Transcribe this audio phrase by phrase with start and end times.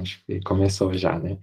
[0.00, 1.38] Acho que começou já, né?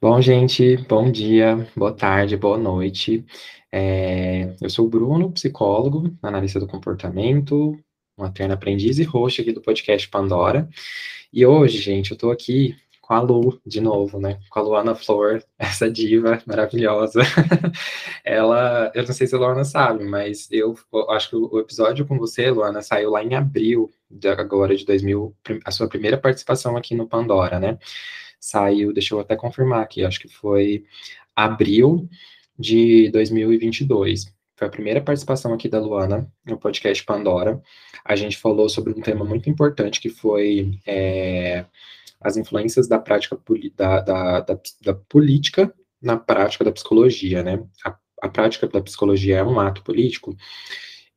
[0.00, 3.24] Bom, gente, bom dia, boa tarde, boa noite.
[3.72, 7.78] É, eu sou o Bruno, psicólogo, analista do comportamento,
[8.16, 10.68] um eterno aprendiz e host aqui do podcast Pandora.
[11.32, 12.76] E hoje, gente, eu estou aqui
[13.08, 14.38] com a Lu, de novo, né?
[14.50, 17.22] Com a Luana Flor, essa diva maravilhosa.
[18.22, 22.06] ela, eu não sei se a Luana sabe, mas eu, eu acho que o episódio
[22.06, 25.34] com você, Luana, saiu lá em abril de agora de 2000,
[25.64, 27.78] a sua primeira participação aqui no Pandora, né?
[28.38, 30.84] Saiu, deixa eu até confirmar aqui, acho que foi
[31.34, 32.10] abril
[32.58, 34.26] de 2022.
[34.54, 37.62] Foi a primeira participação aqui da Luana no podcast Pandora.
[38.04, 41.64] A gente falou sobre um tema muito importante que foi é,
[42.20, 43.38] as influências da prática
[43.76, 47.64] da, da, da, da política na prática da psicologia, né?
[47.84, 50.36] A, a prática da psicologia é um ato político,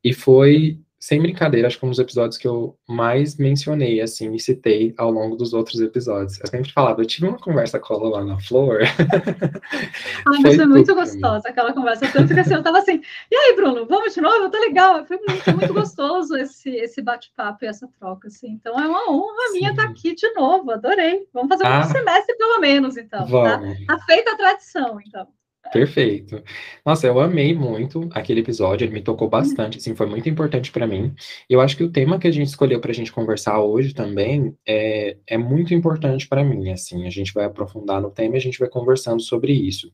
[0.03, 4.39] e foi sem brincadeira, acho que um dos episódios que eu mais mencionei, assim, e
[4.39, 6.39] citei ao longo dos outros episódios.
[6.39, 8.81] Eu sempre falava, eu tive uma conversa com a Luana Flor.
[8.85, 12.07] Ai, mas foi muito gostosa aquela conversa.
[12.07, 14.47] Tanto que assim, eu tava assim, e aí, Bruno, vamos de novo?
[14.51, 15.03] Tá legal.
[15.07, 18.49] Foi muito, muito gostoso esse, esse bate-papo e essa troca, assim.
[18.49, 19.57] Então é uma honra Sim.
[19.57, 21.27] minha estar aqui de novo, adorei.
[21.33, 23.21] Vamos fazer ah, um semestre pelo menos, então.
[23.21, 23.25] Tá?
[23.25, 23.85] Vamos.
[23.87, 25.27] Tá, tá feita a tradição, então.
[25.71, 26.43] Perfeito.
[26.85, 30.85] Nossa, eu amei muito aquele episódio, ele me tocou bastante, assim, foi muito importante para
[30.85, 31.15] mim.
[31.49, 33.93] E eu acho que o tema que a gente escolheu para a gente conversar hoje
[33.93, 38.37] também é, é muito importante para mim, assim, a gente vai aprofundar no tema e
[38.37, 39.93] a gente vai conversando sobre isso.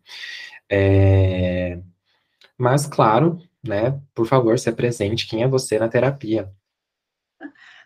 [0.70, 1.80] É...
[2.58, 6.52] Mas, claro, né, por favor, se apresente, quem é você na terapia?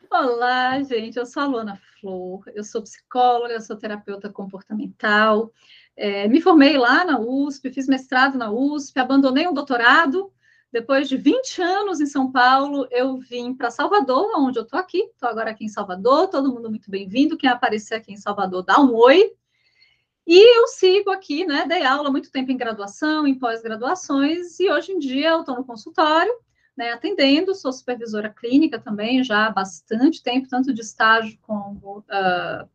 [0.09, 5.53] Olá, gente, eu sou a Luana Flor, eu sou psicóloga, sou terapeuta comportamental,
[6.01, 10.33] é, me formei lá na USP, fiz mestrado na USP, abandonei um doutorado.
[10.71, 14.97] Depois de 20 anos em São Paulo, eu vim para Salvador, onde eu estou aqui.
[14.97, 17.37] Estou agora aqui em Salvador, todo mundo muito bem-vindo.
[17.37, 19.31] Quem aparecer aqui em Salvador, dá um oi.
[20.25, 21.65] E eu sigo aqui, né?
[21.67, 25.65] Dei aula muito tempo em graduação, em pós-graduações, e hoje em dia eu estou no
[25.65, 26.33] consultório,
[26.75, 32.67] né, atendendo, sou supervisora clínica também já há bastante tempo, tanto de estágio como uh,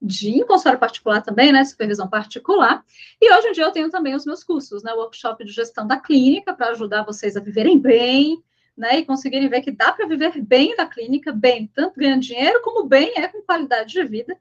[0.00, 2.84] de consultório particular também, né, supervisão particular,
[3.20, 5.96] e hoje em dia eu tenho também os meus cursos, né, workshop de gestão da
[5.96, 8.42] clínica, para ajudar vocês a viverem bem,
[8.76, 12.60] né, e conseguirem ver que dá para viver bem da clínica, bem, tanto ganhando dinheiro,
[12.62, 14.36] como bem é com qualidade de vida,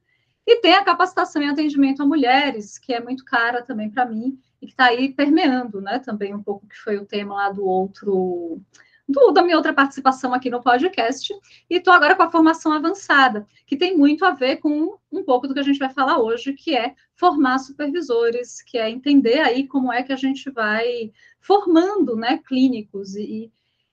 [0.46, 4.38] e tem a capacitação em atendimento a mulheres, que é muito cara também para mim,
[4.62, 7.66] e que está aí permeando, né, também um pouco que foi o tema lá do
[7.66, 8.60] outro
[9.08, 11.34] do, da minha outra participação aqui no podcast,
[11.70, 15.48] e estou agora com a formação avançada, que tem muito a ver com um pouco
[15.48, 19.68] do que a gente vai falar hoje, que é formar supervisores, que é entender aí
[19.68, 23.52] como é que a gente vai formando né, clínicos e,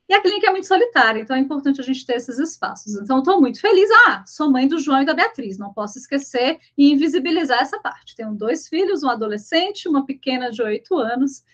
[0.09, 2.97] e a clínica é muito solitária, então é importante a gente ter esses espaços.
[2.97, 3.89] Então, estou muito feliz.
[4.06, 8.17] Ah, sou mãe do João e da Beatriz, não posso esquecer e invisibilizar essa parte.
[8.17, 11.45] Tenho dois filhos, um adolescente, uma pequena de oito anos,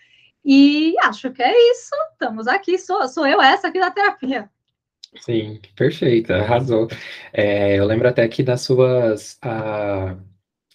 [0.43, 1.95] e acho que é isso.
[2.13, 4.49] Estamos aqui, sou, sou eu essa aqui da terapia.
[5.17, 6.87] Sim, perfeita, arrasou.
[7.33, 10.15] É, eu lembro até que das suas, ah,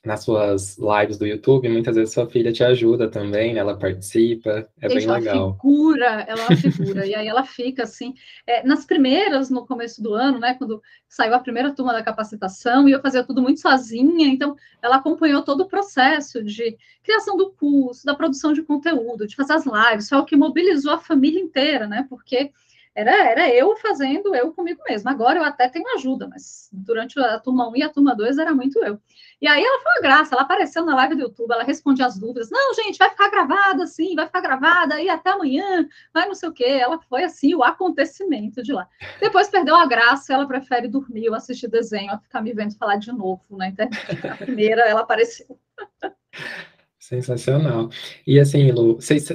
[0.04, 3.56] nas suas lives do YouTube, muitas vezes sua filha te ajuda também?
[3.56, 5.36] Ela participa, é Gente, bem legal.
[5.36, 8.14] Ela figura, ela é figura, e aí ela fica assim,
[8.46, 10.54] é, nas primeiras, no começo do ano, né?
[10.54, 14.96] Quando saiu a primeira turma da capacitação, e eu fazia tudo muito sozinha, então ela
[14.96, 19.64] acompanhou todo o processo de criação do curso, da produção de conteúdo, de fazer as
[19.64, 22.06] lives, foi o que mobilizou a família inteira, né?
[22.08, 22.50] Porque
[22.94, 25.10] era, era eu fazendo eu comigo mesma.
[25.10, 28.54] Agora eu até tenho ajuda, mas durante a turma 1 e a turma 2 era
[28.54, 29.00] muito eu.
[29.40, 32.18] E aí ela foi uma graça, ela apareceu na live do YouTube, ela respondia as
[32.18, 32.50] dúvidas.
[32.50, 36.48] Não, gente, vai ficar gravada assim, vai ficar gravada, e até amanhã, vai não sei
[36.48, 36.64] o quê.
[36.64, 38.88] Ela foi assim, o acontecimento de lá.
[39.20, 43.12] Depois perdeu a graça, ela prefere dormir ou assistir desenho, ficar me vendo falar de
[43.12, 44.26] novo na internet.
[44.26, 45.58] A primeira, ela apareceu.
[47.04, 47.90] Sensacional.
[48.26, 49.28] E assim, Lu, vocês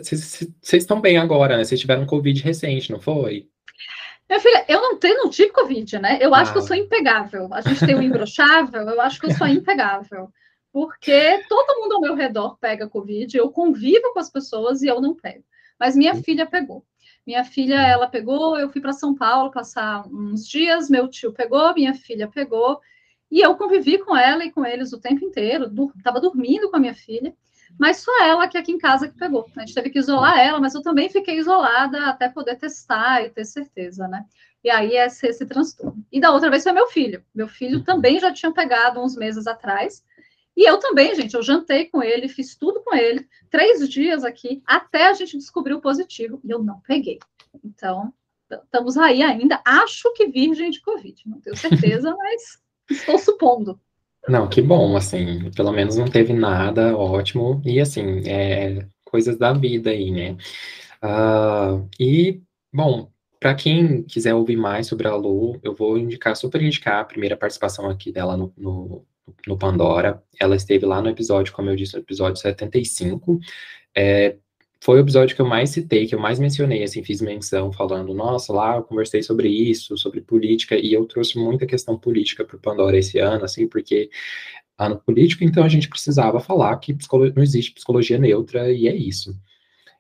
[0.73, 1.63] estão bem agora, né?
[1.63, 3.47] Vocês tiveram Covid recente, não foi?
[4.27, 6.17] Minha filha, eu não tenho, não tive Covid, né?
[6.19, 6.39] Eu ah.
[6.39, 6.65] acho que eu ah.
[6.65, 7.47] sou impegável.
[7.53, 10.31] A gente tem o imbrochável, eu acho que eu sou impegável.
[10.73, 14.99] Porque todo mundo ao meu redor pega Covid, eu convivo com as pessoas e eu
[14.99, 15.43] não pego.
[15.79, 16.23] Mas minha Sim.
[16.23, 16.83] filha pegou.
[17.25, 21.71] Minha filha, ela pegou, eu fui para São Paulo passar uns dias, meu tio pegou,
[21.75, 22.79] minha filha pegou,
[23.29, 26.79] e eu convivi com ela e com eles o tempo inteiro, estava dormindo com a
[26.79, 27.31] minha filha.
[27.77, 29.49] Mas só ela que aqui em casa que pegou.
[29.55, 33.29] A gente teve que isolar ela, mas eu também fiquei isolada até poder testar e
[33.29, 34.25] ter certeza, né?
[34.63, 36.05] E aí é esse, esse transtorno.
[36.11, 37.23] E da outra vez foi meu filho.
[37.33, 40.03] Meu filho também já tinha pegado uns meses atrás.
[40.55, 44.61] E eu também, gente, eu jantei com ele, fiz tudo com ele, três dias aqui,
[44.65, 46.41] até a gente descobrir o positivo.
[46.43, 47.19] E eu não peguei.
[47.63, 48.13] Então,
[48.51, 49.61] estamos aí ainda.
[49.65, 51.21] Acho que virgem de Covid.
[51.25, 53.79] Não tenho certeza, mas estou supondo.
[54.27, 57.61] Não, que bom, assim, pelo menos não teve nada, ótimo.
[57.65, 60.37] E assim, é, coisas da vida aí, né?
[61.03, 62.41] Uh, e,
[62.73, 67.05] bom, para quem quiser ouvir mais sobre a Lu, eu vou indicar, super indicar a
[67.05, 69.05] primeira participação aqui dela no, no,
[69.47, 70.21] no Pandora.
[70.39, 73.39] Ela esteve lá no episódio, como eu disse, no episódio 75.
[73.95, 74.37] É,
[74.81, 78.13] foi o episódio que eu mais citei, que eu mais mencionei, assim, fiz menção falando,
[78.13, 82.55] nossa, lá eu conversei sobre isso, sobre política, e eu trouxe muita questão política para
[82.55, 84.09] o Pandora esse ano, assim, porque
[84.77, 86.95] ano político, então a gente precisava falar que
[87.35, 89.35] não existe psicologia neutra, e é isso.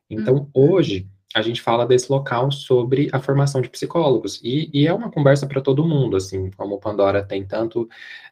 [0.09, 0.71] Então, uhum.
[0.71, 4.41] hoje, a gente fala desse local sobre a formação de psicólogos.
[4.43, 7.87] E, e é uma conversa para todo mundo, assim, como o Pandora tem tanto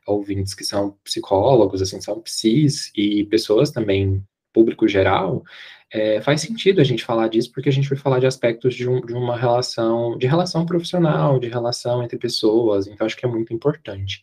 [0.06, 5.44] ouvintes que são psicólogos, assim, são psis, e pessoas também, público geral,
[5.92, 8.90] é, faz sentido a gente falar disso, porque a gente vai falar de aspectos de,
[8.90, 13.30] um, de uma relação, de relação profissional, de relação entre pessoas, então acho que é
[13.30, 14.22] muito importante.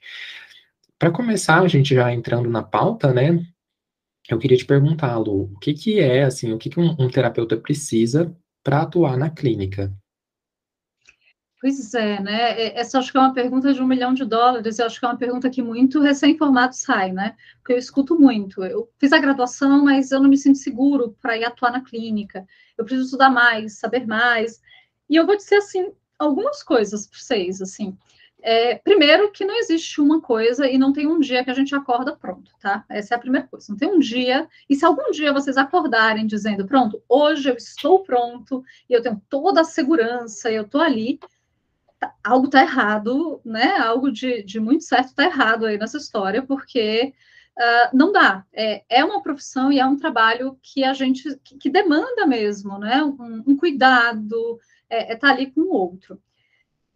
[0.99, 3.45] Para começar, a gente já entrando na pauta, né,
[4.29, 7.09] eu queria te perguntar, Lu, o que que é, assim, o que que um, um
[7.09, 9.93] terapeuta precisa para atuar na clínica?
[11.65, 12.61] Pois é, né?
[12.61, 15.07] É, essa acho que é uma pergunta de um milhão de dólares, eu acho que
[15.07, 17.35] é uma pergunta que muito recém-formado sai, né?
[17.57, 18.63] Porque eu escuto muito.
[18.63, 22.47] Eu fiz a graduação, mas eu não me sinto seguro para ir atuar na clínica.
[22.77, 24.61] Eu preciso estudar mais, saber mais.
[25.09, 27.97] E eu vou dizer, assim, algumas coisas para vocês, assim.
[28.43, 31.75] É, primeiro, que não existe uma coisa e não tem um dia que a gente
[31.75, 32.85] acorda pronto, tá?
[32.91, 33.69] Essa é a primeira coisa.
[33.71, 38.03] Não tem um dia, e se algum dia vocês acordarem dizendo, pronto, hoje eu estou
[38.03, 41.19] pronto, e eu tenho toda a segurança, e eu estou ali,
[42.23, 43.77] algo está errado, né?
[43.79, 47.15] Algo de, de muito certo está errado aí nessa história, porque
[47.59, 48.45] uh, não dá.
[48.53, 52.79] É, é uma profissão e é um trabalho que a gente, que, que demanda mesmo,
[52.79, 53.03] né?
[53.03, 54.59] Um, um cuidado,
[54.89, 56.21] é, é tá ali com o outro.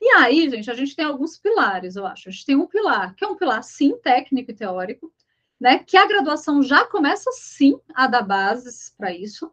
[0.00, 2.28] E aí, gente, a gente tem alguns pilares, eu acho.
[2.28, 5.12] A gente tem um pilar, que é um pilar, sim, técnico e teórico,
[5.60, 5.80] né?
[5.80, 9.52] Que a graduação já começa, sim, a dar bases para isso.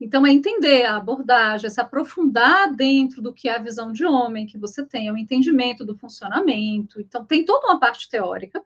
[0.00, 4.46] Então, é entender a abordagem, se aprofundar dentro do que é a visão de homem
[4.46, 7.00] que você tem, o entendimento do funcionamento.
[7.00, 8.62] Então, tem toda uma parte teórica.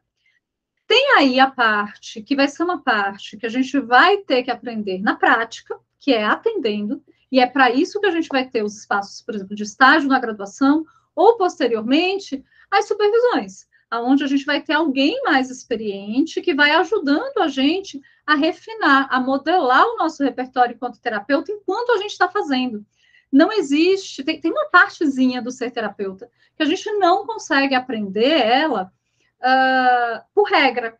[0.88, 4.50] Tem aí a parte que vai ser uma parte que a gente vai ter que
[4.50, 7.00] aprender na prática, que é atendendo,
[7.30, 10.08] e é para isso que a gente vai ter os espaços, por exemplo, de estágio
[10.08, 10.84] na graduação
[11.14, 17.38] ou posteriormente as supervisões, aonde a gente vai ter alguém mais experiente que vai ajudando
[17.38, 18.00] a gente
[18.30, 22.86] a refinar, a modelar o nosso repertório enquanto terapeuta enquanto a gente está fazendo.
[23.30, 28.40] Não existe, tem, tem, uma partezinha do ser terapeuta que a gente não consegue aprender
[28.40, 28.92] ela
[29.40, 30.96] uh, por regra.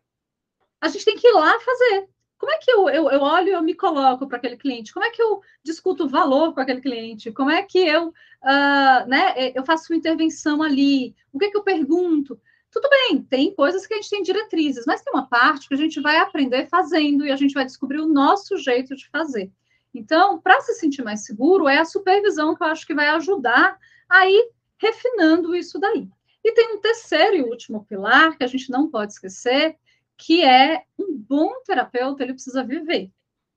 [0.81, 2.09] A gente tem que ir lá fazer.
[2.37, 4.93] Como é que eu, eu, eu olho e eu me coloco para aquele cliente?
[4.93, 7.31] Como é que eu discuto o valor com aquele cliente?
[7.31, 11.15] Como é que eu, uh, né, eu faço uma intervenção ali?
[11.31, 12.37] O que é que eu pergunto?
[12.71, 15.77] Tudo bem, tem coisas que a gente tem diretrizes, mas tem uma parte que a
[15.77, 19.51] gente vai aprender fazendo e a gente vai descobrir o nosso jeito de fazer.
[19.93, 23.77] Então, para se sentir mais seguro, é a supervisão que eu acho que vai ajudar
[24.09, 26.07] a ir refinando isso daí.
[26.43, 29.75] E tem um terceiro e último pilar que a gente não pode esquecer,
[30.17, 33.11] que é um bom terapeuta, ele precisa viver.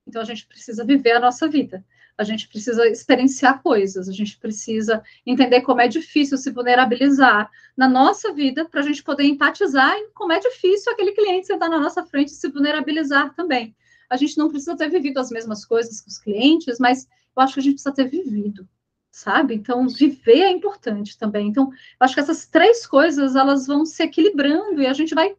[0.05, 1.85] Então, a gente precisa viver a nossa vida.
[2.17, 7.89] A gente precisa experienciar coisas, a gente precisa entender como é difícil se vulnerabilizar na
[7.89, 11.81] nossa vida, para a gente poder empatizar em como é difícil aquele cliente sentar na
[11.81, 13.75] nossa frente e se vulnerabilizar também.
[14.09, 17.55] A gente não precisa ter vivido as mesmas coisas que os clientes, mas eu acho
[17.55, 18.69] que a gente precisa ter vivido,
[19.11, 19.55] sabe?
[19.55, 21.49] Então, viver é importante também.
[21.49, 25.35] Então, eu acho que essas três coisas, elas vão se equilibrando e a gente vai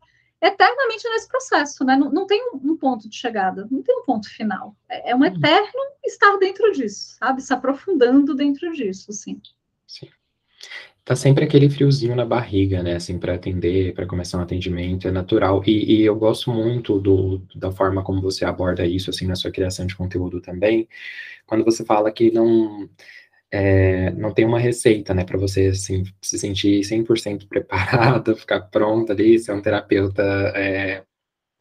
[0.45, 1.95] eternamente nesse processo, né?
[1.95, 4.75] Não, não tem um, um, ponto de chegada, não tem um ponto final.
[4.89, 5.25] É, é um uhum.
[5.25, 7.41] eterno estar dentro disso, sabe?
[7.41, 9.41] Se aprofundando dentro disso, assim.
[9.87, 10.09] Sim.
[11.03, 12.95] Tá sempre aquele friozinho na barriga, né?
[12.95, 15.63] Assim, para atender, para começar um atendimento, é natural.
[15.65, 19.51] E, e, eu gosto muito do, da forma como você aborda isso, assim, na sua
[19.51, 20.87] criação de conteúdo também.
[21.45, 22.89] Quando você fala que não
[23.55, 29.13] é, não tem uma receita, né, para você, assim, se sentir 100% preparada, ficar pronta
[29.13, 30.21] ali, ser um terapeuta
[30.55, 31.03] é,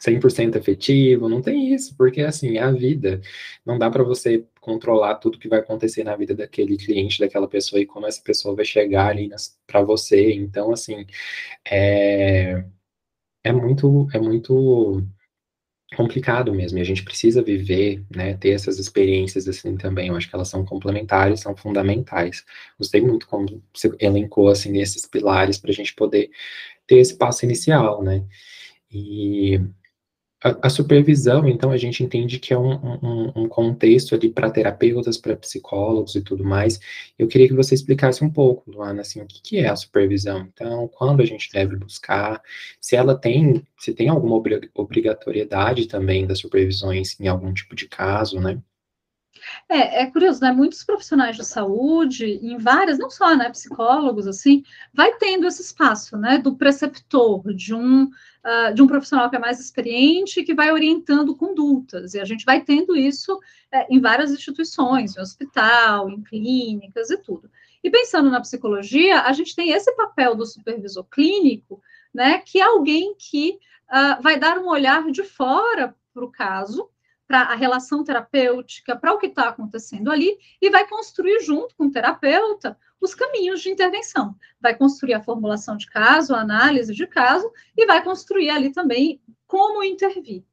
[0.00, 3.20] 100% efetivo, não tem isso, porque, assim, é a vida.
[3.64, 7.80] Não dá para você controlar tudo que vai acontecer na vida daquele cliente, daquela pessoa,
[7.80, 9.30] e como essa pessoa vai chegar ali
[9.66, 10.32] para você.
[10.34, 11.06] Então, assim,
[11.70, 12.64] é,
[13.44, 15.02] é muito, é muito
[15.94, 20.28] complicado mesmo, e a gente precisa viver, né, ter essas experiências assim também, eu acho
[20.28, 22.44] que elas são complementares, são fundamentais.
[22.78, 26.30] Gostei muito como você elencou, assim, esses pilares para a gente poder
[26.86, 28.24] ter esse passo inicial, né,
[28.92, 29.60] e
[30.44, 35.16] a, supervisão, então, a gente entende que é um, um, um contexto ali para terapeutas,
[35.16, 36.78] para psicólogos e tudo mais.
[37.18, 40.46] Eu queria que você explicasse um pouco, Luana, assim, o que, que é a supervisão?
[40.52, 42.42] Então, quando a gente deve buscar,
[42.78, 44.36] se ela tem, se tem alguma
[44.74, 48.60] obrigatoriedade também das supervisões em algum tipo de caso, né?
[49.68, 50.52] É, é, curioso, né?
[50.52, 54.62] Muitos profissionais de saúde, em várias, não só, né, psicólogos, assim,
[54.92, 59.38] vai tendo esse espaço, né, do preceptor, de um, uh, de um profissional que é
[59.38, 63.38] mais experiente, que vai orientando condutas, e a gente vai tendo isso
[63.72, 67.50] é, em várias instituições, em hospital, em clínicas e tudo.
[67.82, 71.82] E pensando na psicologia, a gente tem esse papel do supervisor clínico,
[72.14, 73.58] né, que é alguém que
[73.90, 76.88] uh, vai dar um olhar de fora para o caso,
[77.26, 81.86] para a relação terapêutica, para o que está acontecendo ali, e vai construir junto com
[81.86, 84.34] o terapeuta os caminhos de intervenção.
[84.60, 89.20] Vai construir a formulação de caso, a análise de caso, e vai construir ali também
[89.46, 90.44] como intervir.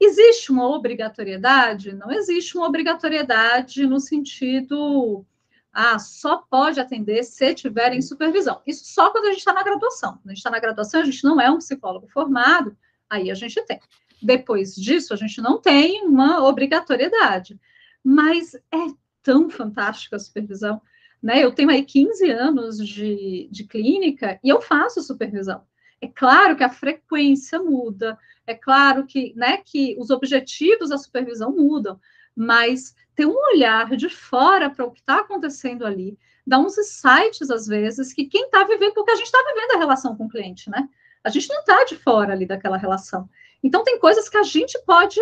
[0.00, 1.94] Existe uma obrigatoriedade?
[1.94, 5.24] Não existe uma obrigatoriedade no sentido,
[5.72, 8.62] ah, só pode atender se tiver em supervisão.
[8.66, 10.12] Isso só quando a gente está na graduação.
[10.12, 12.76] Quando a gente está na graduação, a gente não é um psicólogo formado,
[13.10, 13.80] aí a gente tem.
[14.24, 17.60] Depois disso, a gente não tem uma obrigatoriedade.
[18.02, 18.86] Mas é
[19.22, 20.80] tão fantástica a supervisão.
[21.22, 21.44] Né?
[21.44, 25.62] Eu tenho aí 15 anos de, de clínica e eu faço supervisão.
[26.00, 31.50] É claro que a frequência muda, é claro que, né, que os objetivos da supervisão
[31.50, 31.98] mudam,
[32.36, 37.50] mas ter um olhar de fora para o que está acontecendo ali, dá uns insights,
[37.50, 40.28] às vezes, que quem está vivendo, porque a gente está vivendo a relação com o
[40.28, 40.88] cliente, né?
[41.22, 43.28] A gente não está de fora ali daquela relação.
[43.64, 45.18] Então, tem coisas que a gente pode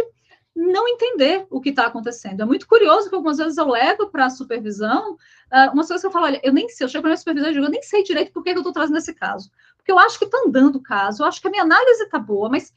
[0.55, 2.43] não entender o que está acontecendo.
[2.43, 6.07] É muito curioso que algumas vezes eu levo para a supervisão uh, umas coisas que
[6.07, 7.83] eu falo, olha, eu nem sei, eu chego para minha supervisão e digo, eu nem
[7.83, 9.51] sei direito por que eu estou trazendo esse caso.
[9.77, 12.19] Porque eu acho que está andando o caso, eu acho que a minha análise está
[12.19, 12.73] boa, mas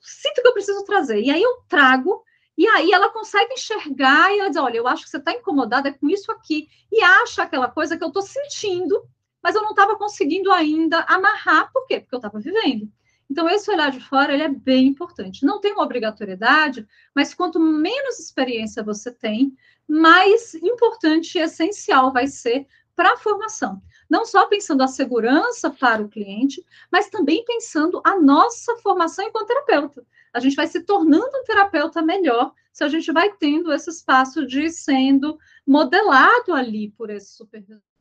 [0.00, 1.20] sinto que eu preciso trazer.
[1.20, 2.24] E aí eu trago,
[2.56, 5.92] e aí ela consegue enxergar e ela diz, olha, eu acho que você está incomodada
[5.92, 9.02] com isso aqui, e acha aquela coisa que eu estou sentindo,
[9.42, 12.00] mas eu não estava conseguindo ainda amarrar, por quê?
[12.00, 12.90] Porque eu estava vivendo.
[13.32, 15.46] Então, esse olhar de fora ele é bem importante.
[15.46, 19.56] Não tem uma obrigatoriedade, mas quanto menos experiência você tem,
[19.88, 23.80] mais importante e essencial vai ser para a formação.
[24.08, 29.46] Não só pensando a segurança para o cliente, mas também pensando a nossa formação enquanto
[29.46, 30.06] terapeuta.
[30.34, 34.46] A gente vai se tornando um terapeuta melhor se a gente vai tendo esse espaço
[34.46, 37.91] de sendo modelado ali por esse supervisor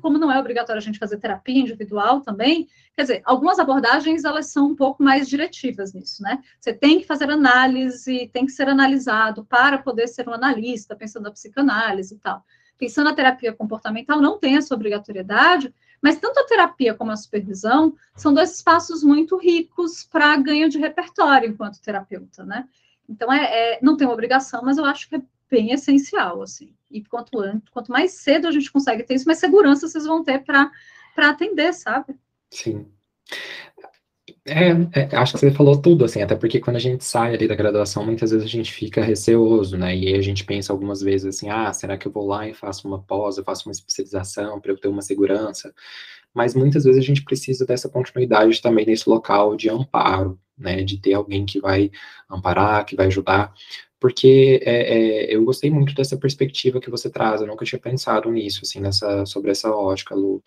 [0.00, 4.46] como não é obrigatório a gente fazer terapia individual também, quer dizer, algumas abordagens elas
[4.46, 6.42] são um pouco mais diretivas nisso, né?
[6.60, 11.24] Você tem que fazer análise, tem que ser analisado para poder ser um analista, pensando
[11.24, 12.44] na psicanálise e tal.
[12.78, 17.94] Pensando na terapia comportamental, não tem essa obrigatoriedade, mas tanto a terapia como a supervisão
[18.14, 22.68] são dois espaços muito ricos para ganho de repertório enquanto terapeuta, né?
[23.08, 23.44] Então, é,
[23.74, 26.74] é, não tem uma obrigação, mas eu acho que é bem essencial, assim.
[26.90, 27.38] E quanto,
[27.70, 30.70] quanto mais cedo a gente consegue ter isso, mais segurança vocês vão ter para
[31.16, 32.14] atender, sabe?
[32.50, 32.86] Sim.
[34.46, 37.46] É, é, acho que você falou tudo, assim, até porque quando a gente sai ali
[37.46, 39.94] da graduação, muitas vezes a gente fica receoso, né?
[39.94, 42.88] E a gente pensa algumas vezes assim, ah, será que eu vou lá e faço
[42.88, 45.74] uma pós, eu faço uma especialização para eu ter uma segurança?
[46.32, 50.82] Mas muitas vezes a gente precisa dessa continuidade também nesse local de amparo, né?
[50.82, 51.90] De ter alguém que vai
[52.30, 53.52] amparar, que vai ajudar
[54.00, 58.30] porque é, é, eu gostei muito dessa perspectiva que você traz, eu nunca tinha pensado
[58.30, 60.42] nisso, assim, nessa, sobre essa ótica, Lu,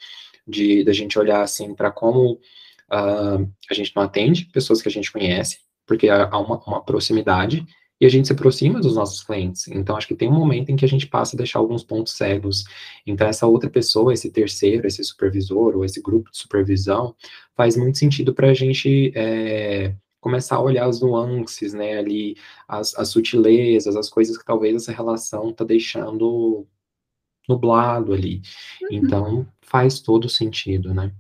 [0.48, 4.92] de da gente olhar, assim, para como uh, a gente não atende pessoas que a
[4.92, 7.66] gente conhece, porque há uma, uma, proximidade,
[8.00, 10.76] e a gente se aproxima dos nossos clientes, então acho que tem um momento em
[10.76, 12.64] que a gente passa a deixar alguns pontos cegos,
[13.06, 17.16] então essa outra pessoa, esse terceiro, esse supervisor, ou esse grupo de supervisão,
[17.56, 22.38] faz muito sentido para a gente é, começar a olhar as nuances, né, ali,
[22.68, 26.66] as, as sutilezas, as coisas que talvez essa relação tá deixando
[27.50, 28.42] nublado ali.
[28.84, 28.88] Uhum.
[28.92, 31.12] Então, faz todo sentido, né?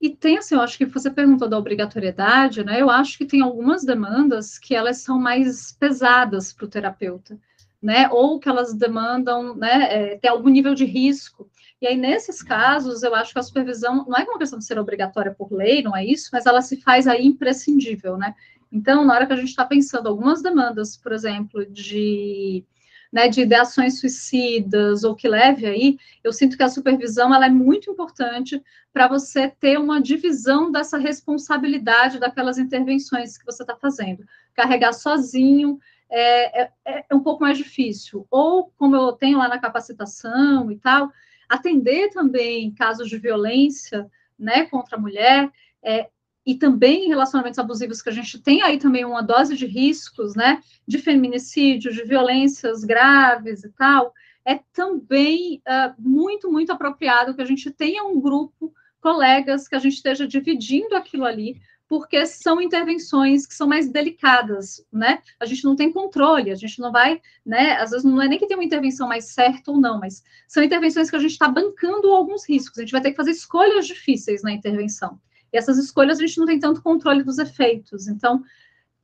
[0.00, 2.80] E tem, assim, eu acho que você perguntou da obrigatoriedade, né?
[2.80, 7.36] Eu acho que tem algumas demandas que elas são mais pesadas para o terapeuta,
[7.82, 8.08] né?
[8.10, 11.50] Ou que elas demandam, né, é, ter algum nível de risco.
[11.80, 14.78] E aí, nesses casos, eu acho que a supervisão não é uma questão de ser
[14.78, 18.34] obrigatória por lei, não é isso, mas ela se faz aí imprescindível, né?
[18.70, 22.64] Então, na hora que a gente está pensando algumas demandas, por exemplo, de
[23.12, 27.50] né, de ideações suicidas ou que leve aí, eu sinto que a supervisão ela é
[27.50, 34.24] muito importante para você ter uma divisão dessa responsabilidade daquelas intervenções que você está fazendo.
[34.54, 35.78] Carregar sozinho
[36.10, 38.26] é, é, é, um pouco mais difícil.
[38.30, 41.10] Ou, como eu tenho lá na capacitação e tal,
[41.48, 45.50] atender também casos de violência né, contra a mulher,
[45.82, 46.08] é,
[46.46, 50.62] e também relacionamentos abusivos, que a gente tem aí também uma dose de riscos, né,
[50.86, 54.14] de feminicídio, de violências graves e tal,
[54.46, 59.78] é também uh, muito, muito apropriado que a gente tenha um grupo, colegas, que a
[59.78, 65.22] gente esteja dividindo aquilo ali, porque são intervenções que são mais delicadas, né?
[65.40, 67.78] A gente não tem controle, a gente não vai, né?
[67.78, 70.62] Às vezes não é nem que tem uma intervenção mais certa ou não, mas são
[70.62, 72.78] intervenções que a gente está bancando alguns riscos.
[72.78, 75.18] A gente vai ter que fazer escolhas difíceis na intervenção.
[75.50, 78.06] E essas escolhas a gente não tem tanto controle dos efeitos.
[78.06, 78.44] Então,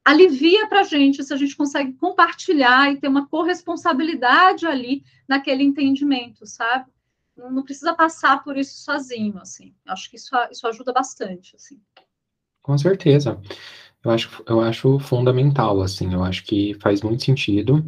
[0.04, 5.64] alivia para a gente se a gente consegue compartilhar e ter uma corresponsabilidade ali naquele
[5.64, 6.92] entendimento, sabe?
[7.34, 9.74] Não, precisa passar por isso sozinho, assim.
[9.86, 11.80] Acho que isso, isso ajuda bastante, assim.
[12.64, 13.38] Com certeza.
[14.04, 17.84] Eu acho, eu acho fundamental, assim, eu acho que faz muito sentido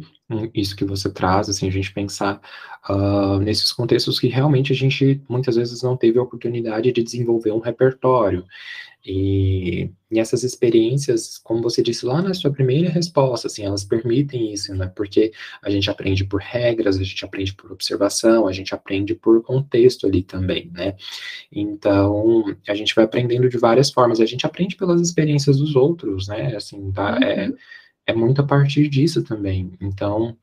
[0.53, 2.41] isso que você traz, assim, a gente pensar
[2.89, 7.51] uh, nesses contextos que realmente a gente muitas vezes não teve a oportunidade de desenvolver
[7.51, 8.45] um repertório.
[9.05, 14.51] E, e, essas experiências, como você disse lá na sua primeira resposta, assim, elas permitem
[14.51, 14.91] isso, né?
[14.93, 15.31] Porque
[15.61, 20.05] a gente aprende por regras, a gente aprende por observação, a gente aprende por contexto
[20.07, 20.95] ali também, né?
[21.49, 26.27] Então, a gente vai aprendendo de várias formas, a gente aprende pelas experiências dos outros,
[26.27, 26.53] né?
[26.53, 27.55] Assim, tá, é, uhum.
[28.07, 29.73] É, muito a partir disso também.
[29.81, 30.35] Então,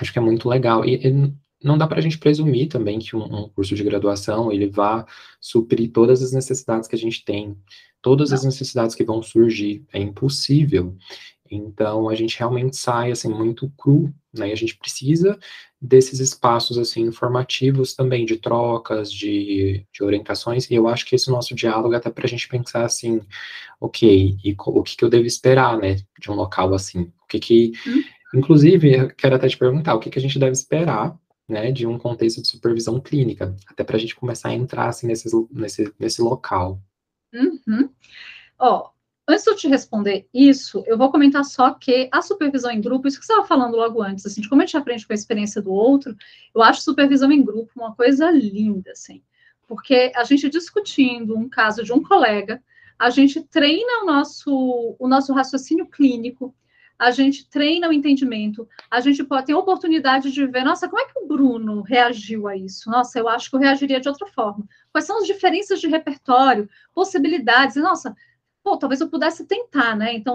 [0.00, 0.84] acho que é muito legal.
[0.84, 4.50] E, e não dá para a gente presumir também que um, um, curso de graduação
[4.50, 5.06] ele vá
[5.40, 7.56] suprir todas as necessidades que a gente tem,
[8.00, 9.84] todas as necessidades que vão surgir.
[9.92, 10.96] É impossível.
[11.50, 14.48] Então a gente realmente sai assim muito cru, né?
[14.48, 15.38] E a gente precisa
[15.80, 20.68] desses espaços assim informativos também de trocas, de, de orientações.
[20.70, 23.20] E eu acho que esse nosso diálogo é até para a gente pensar assim,
[23.80, 27.02] ok, e o que, que eu devo esperar, né, de um local assim?
[27.22, 28.02] O que que, hum?
[28.34, 31.16] inclusive, eu quero até te perguntar, o que que a gente deve esperar
[31.48, 35.06] né, de um contexto de supervisão clínica, até para a gente começar a entrar assim,
[35.06, 36.80] nesse, nesse, nesse local.
[37.32, 37.88] Uhum.
[38.58, 38.90] Ó,
[39.28, 43.06] antes de eu te responder isso, eu vou comentar só que a supervisão em grupo,
[43.06, 45.14] isso que você estava falando logo antes, assim, de como a gente aprende com a
[45.14, 46.16] experiência do outro,
[46.54, 49.22] eu acho supervisão em grupo uma coisa linda, assim,
[49.66, 52.62] porque a gente discutindo um caso de um colega,
[52.98, 56.54] a gente treina o nosso, o nosso raciocínio clínico,
[56.98, 61.04] a gente treina o entendimento, a gente pode ter oportunidade de ver, nossa, como é
[61.04, 62.90] que o Bruno reagiu a isso?
[62.90, 64.66] Nossa, eu acho que eu reagiria de outra forma.
[64.90, 67.76] Quais são as diferenças de repertório, possibilidades?
[67.76, 68.16] Nossa,
[68.68, 70.12] pô, talvez eu pudesse tentar, né?
[70.12, 70.34] Então,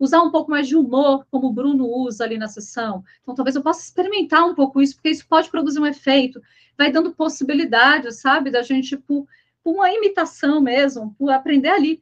[0.00, 3.04] usar um pouco mais de humor, como o Bruno usa ali na sessão.
[3.22, 6.42] Então, talvez eu possa experimentar um pouco isso, porque isso pode produzir um efeito.
[6.76, 9.28] Vai dando possibilidades, sabe, da gente, por,
[9.62, 12.00] por uma imitação mesmo, por aprender ali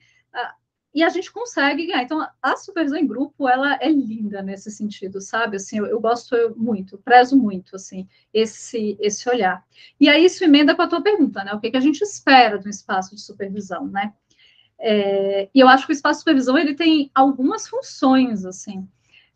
[0.97, 2.03] e a gente consegue ganhar.
[2.03, 5.59] Então, a supervisão em grupo, ela é linda nesse sentido, sabe?
[5.59, 9.63] Assim, eu, eu gosto muito, prezo muito, assim, esse, esse olhar.
[10.01, 11.53] E aí, isso emenda com a tua pergunta, né?
[11.53, 14.15] O que, que a gente espera do espaço de supervisão, né?
[14.79, 18.87] É, e eu acho que o espaço de supervisão, ele tem algumas funções, assim,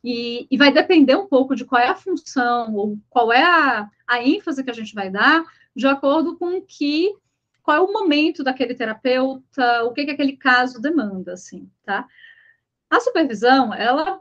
[0.02, 3.90] e, e, vai depender um pouco de qual é a função, ou qual é a,
[4.06, 7.14] a ênfase que a gente vai dar, de acordo com que
[7.62, 12.06] qual é o momento daquele terapeuta, o que, que aquele caso demanda, assim, tá?
[12.88, 14.20] A supervisão, ela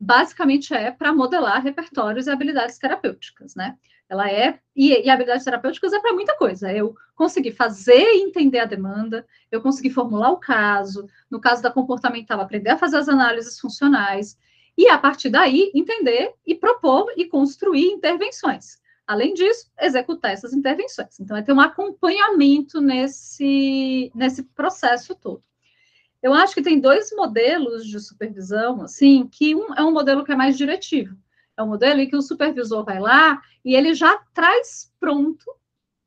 [0.00, 3.76] basicamente é para modelar repertórios e habilidades terapêuticas, né?
[4.08, 6.72] Ela é, e, e habilidades terapêuticas é para muita coisa.
[6.72, 11.70] Eu consegui fazer e entender a demanda, eu consegui formular o caso, no caso da
[11.70, 14.38] comportamental, aprender a fazer as análises funcionais,
[14.76, 18.78] e a partir daí entender e propor e construir intervenções.
[19.04, 21.18] Além disso, executar essas intervenções.
[21.18, 25.42] Então, é ter um acompanhamento nesse, nesse processo todo.
[26.22, 30.32] Eu acho que tem dois modelos de supervisão, assim, que um é um modelo que
[30.32, 31.16] é mais diretivo.
[31.58, 35.44] É um modelo em que o supervisor vai lá e ele já traz pronto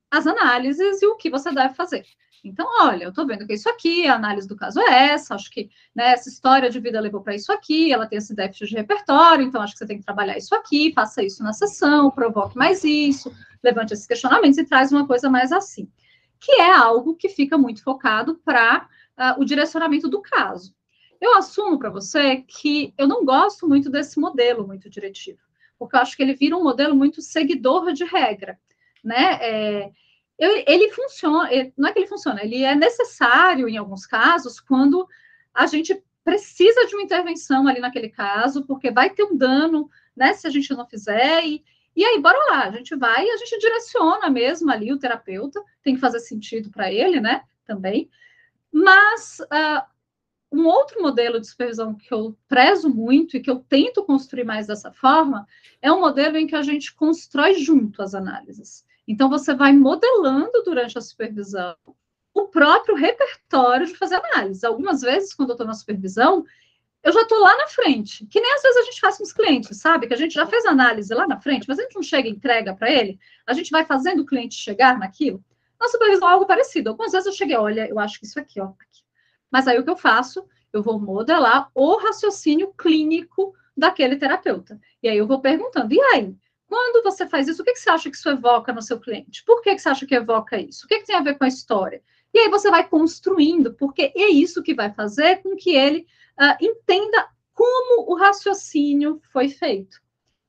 [0.10, 2.06] as análises e o que você deve fazer.
[2.44, 5.36] Então, olha, eu estou vendo que é isso aqui, a análise do caso é essa,
[5.36, 8.70] acho que né, essa história de vida levou para isso aqui, ela tem esse déficit
[8.70, 12.10] de repertório, então acho que você tem que trabalhar isso aqui, faça isso na sessão,
[12.10, 15.88] provoque mais isso, levante esses questionamentos e traz uma coisa mais assim.
[16.40, 18.88] Que é algo que fica muito focado para uh,
[19.18, 20.74] ah, o direcionamento do caso.
[21.22, 25.40] Eu assumo para você que eu não gosto muito desse modelo muito diretivo,
[25.78, 28.60] porque eu acho que ele vira um modelo muito seguidor de regra,
[29.04, 29.38] né?
[29.42, 29.92] É,
[30.40, 35.08] ele funciona, não é que ele funciona, ele é necessário em alguns casos quando
[35.54, 40.34] a gente precisa de uma intervenção ali naquele caso, porque vai ter um dano né?
[40.34, 41.64] Se a gente não fizer, e,
[41.96, 45.62] e aí, bora lá, a gente vai e a gente direciona mesmo ali o terapeuta,
[45.84, 47.44] tem que fazer sentido para ele, né?
[47.66, 48.10] Também.
[48.72, 49.84] Mas uh,
[50.52, 54.68] um outro modelo de supervisão que eu prezo muito e que eu tento construir mais
[54.68, 55.48] dessa forma
[55.82, 58.86] é um modelo em que a gente constrói junto as análises.
[59.08, 61.76] Então, você vai modelando durante a supervisão
[62.34, 64.66] o próprio repertório de fazer análise.
[64.66, 66.46] Algumas vezes, quando eu estou na supervisão,
[67.04, 69.34] eu já estou lá na frente, que nem às vezes a gente faz com os
[69.34, 70.08] clientes, sabe?
[70.08, 72.32] Que a gente já fez análise lá na frente, mas a gente não chega e
[72.32, 75.44] entrega para ele, a gente vai fazendo o cliente chegar naquilo.
[75.80, 76.90] Na supervisão é algo parecido.
[76.90, 79.02] Algumas vezes eu cheguei, olha, eu acho que isso aqui, ó, aqui.
[79.52, 80.46] Mas aí o que eu faço?
[80.72, 84.80] Eu vou modelar o raciocínio clínico daquele terapeuta.
[85.04, 86.36] E aí eu vou perguntando, e aí?
[86.68, 89.44] Quando você faz isso, o que, você acha que isso evoca no seu cliente?
[89.44, 90.86] Por que, você acha que evoca isso?
[90.86, 92.02] O que, que tem a ver com a história?
[92.34, 96.08] E aí você vai construindo, porque é isso que vai fazer com que ele
[96.40, 100.02] uh, entenda como o raciocínio foi feito.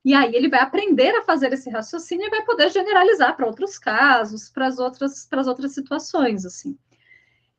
[0.05, 3.77] E aí ele vai aprender a fazer esse raciocínio e vai poder generalizar para outros
[3.77, 6.77] casos, para as outras, para as outras situações, assim.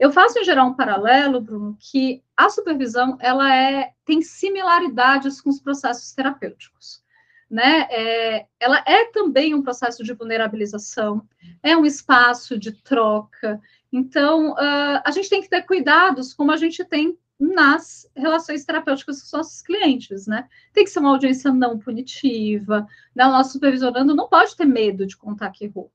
[0.04, 5.48] Eu faço em geral um paralelo, Bruno, que a supervisão ela é, tem similaridades com
[5.48, 7.02] os processos terapêuticos.
[7.50, 7.88] Né?
[7.90, 11.26] É, ela é também um processo de vulnerabilização,
[11.62, 13.58] é um espaço de troca.
[13.90, 19.22] Então, uh, a gente tem que ter cuidados, como a gente tem nas relações terapêuticas
[19.22, 20.46] com os nossos clientes, né?
[20.74, 23.24] Tem que ser uma audiência não punitiva, né?
[23.24, 25.90] O nosso supervisorando não pode ter medo de contar que errou,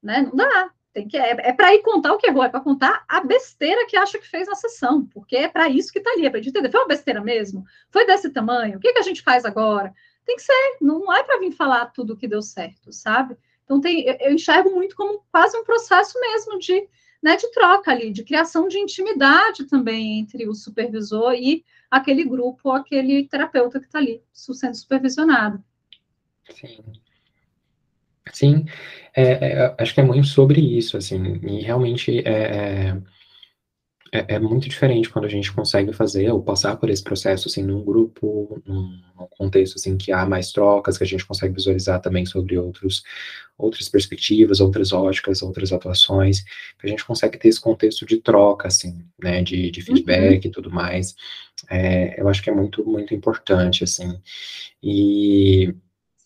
[0.00, 0.22] né?
[0.22, 0.70] Não dá.
[0.92, 3.86] Tem que, é, é para ir contar o que errou, é para contar a besteira
[3.86, 6.40] que acha que fez na sessão, porque é para isso que está ali, é para
[6.40, 6.70] entender.
[6.70, 7.64] Foi uma besteira mesmo?
[7.90, 8.78] Foi desse tamanho?
[8.78, 9.94] O que, que a gente faz agora?
[10.26, 13.36] Tem que ser, não é para vir falar tudo que deu certo, sabe?
[13.64, 16.88] Então tem, eu, eu enxergo muito como quase um processo mesmo de,
[17.22, 22.72] né, de troca ali, de criação de intimidade também entre o supervisor e aquele grupo,
[22.72, 25.62] aquele terapeuta que está ali sendo supervisionado.
[26.52, 26.82] Sim.
[28.32, 28.64] Sim,
[29.14, 32.96] é, é, acho que é muito sobre isso, assim, e realmente é, é,
[34.12, 37.62] é, é, muito diferente quando a gente consegue fazer ou passar por esse processo, assim,
[37.62, 42.00] num grupo, num, num, contexto, assim, que há mais trocas, que a gente consegue visualizar
[42.00, 43.02] também sobre outros,
[43.56, 48.66] outras perspectivas, outras óticas, outras atuações, que a gente consegue ter esse contexto de troca,
[48.68, 50.50] assim, né, de, de feedback uhum.
[50.50, 51.14] e tudo mais,
[51.70, 54.20] é, eu acho que é muito, muito importante, assim,
[54.82, 55.72] e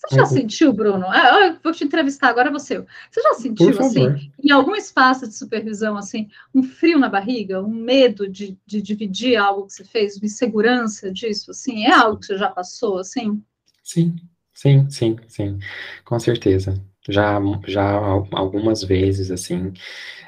[0.06, 0.28] você já uhum.
[0.28, 1.06] sentiu, Bruno?
[1.06, 2.78] Eu vou te entrevistar agora você.
[3.10, 7.74] Você já sentiu assim, em algum espaço de supervisão assim, um frio na barriga, um
[7.74, 11.84] medo de, de dividir algo que você fez, uma insegurança disso, assim?
[11.84, 13.42] É algo que você já passou, assim?
[13.82, 14.16] Sim,
[14.52, 15.58] sim, sim, sim,
[16.04, 16.74] com certeza.
[17.08, 17.92] Já, já
[18.32, 19.72] algumas vezes, assim,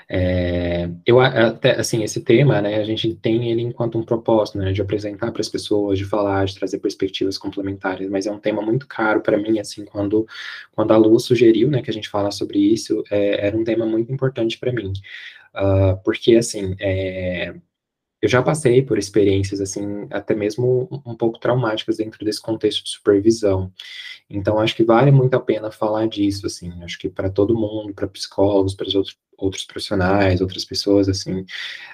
[0.09, 4.73] é, eu até assim esse tema, né, a gente tem ele enquanto um propósito, né,
[4.73, 8.63] de apresentar para as pessoas, de falar, de trazer perspectivas complementares, mas é um tema
[8.63, 10.27] muito caro para mim, assim, quando
[10.73, 13.85] quando a Lu sugeriu, né, que a gente fala sobre isso, é, era um tema
[13.85, 14.93] muito importante para mim,
[15.55, 17.55] uh, porque assim, é,
[18.27, 22.91] eu já passei por experiências, assim, até mesmo um pouco traumáticas dentro desse contexto de
[22.91, 23.73] supervisão.
[24.29, 27.95] Então, acho que vale muito a pena falar disso, assim, acho que para todo mundo,
[27.95, 31.43] para psicólogos, para os outros, outros profissionais, outras pessoas, assim,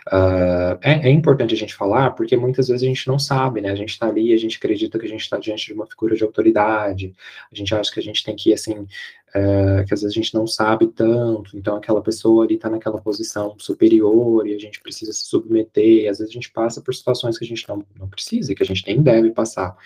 [0.08, 3.70] uh, é, é, importante a gente falar, porque muitas vezes a gente não sabe, né,
[3.70, 6.16] a gente está ali, a gente acredita que a gente está diante de uma figura
[6.16, 7.12] de autoridade,
[7.50, 8.86] a gente acha que a gente tem que, assim,
[9.34, 13.00] é, que às vezes a gente não sabe tanto, então aquela pessoa ali está naquela
[13.00, 17.38] posição superior e a gente precisa se submeter, às vezes a gente passa por situações
[17.38, 19.76] que a gente não, não precisa, que a gente nem deve passar.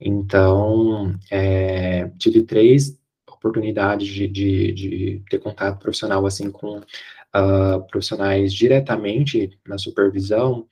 [0.00, 8.52] Então, é, tive três oportunidades de, de, de, ter contato profissional, assim, com uh, profissionais
[8.52, 10.66] diretamente na supervisão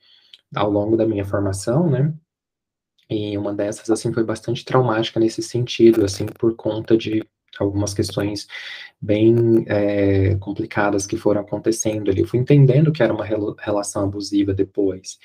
[0.55, 2.13] ao longo da minha formação, né,
[3.11, 7.25] e uma dessas, assim, foi bastante traumática nesse sentido, assim, por conta de
[7.59, 8.47] algumas questões
[9.01, 12.21] bem é, complicadas que foram acontecendo ali.
[12.21, 15.19] Eu fui entendendo que era uma relação abusiva depois.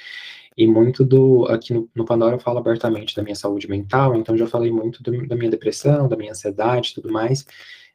[0.57, 1.45] E muito do.
[1.45, 5.03] Aqui no, no Pandora eu falo abertamente da minha saúde mental, então já falei muito
[5.03, 7.45] do, da minha depressão, da minha ansiedade tudo mais.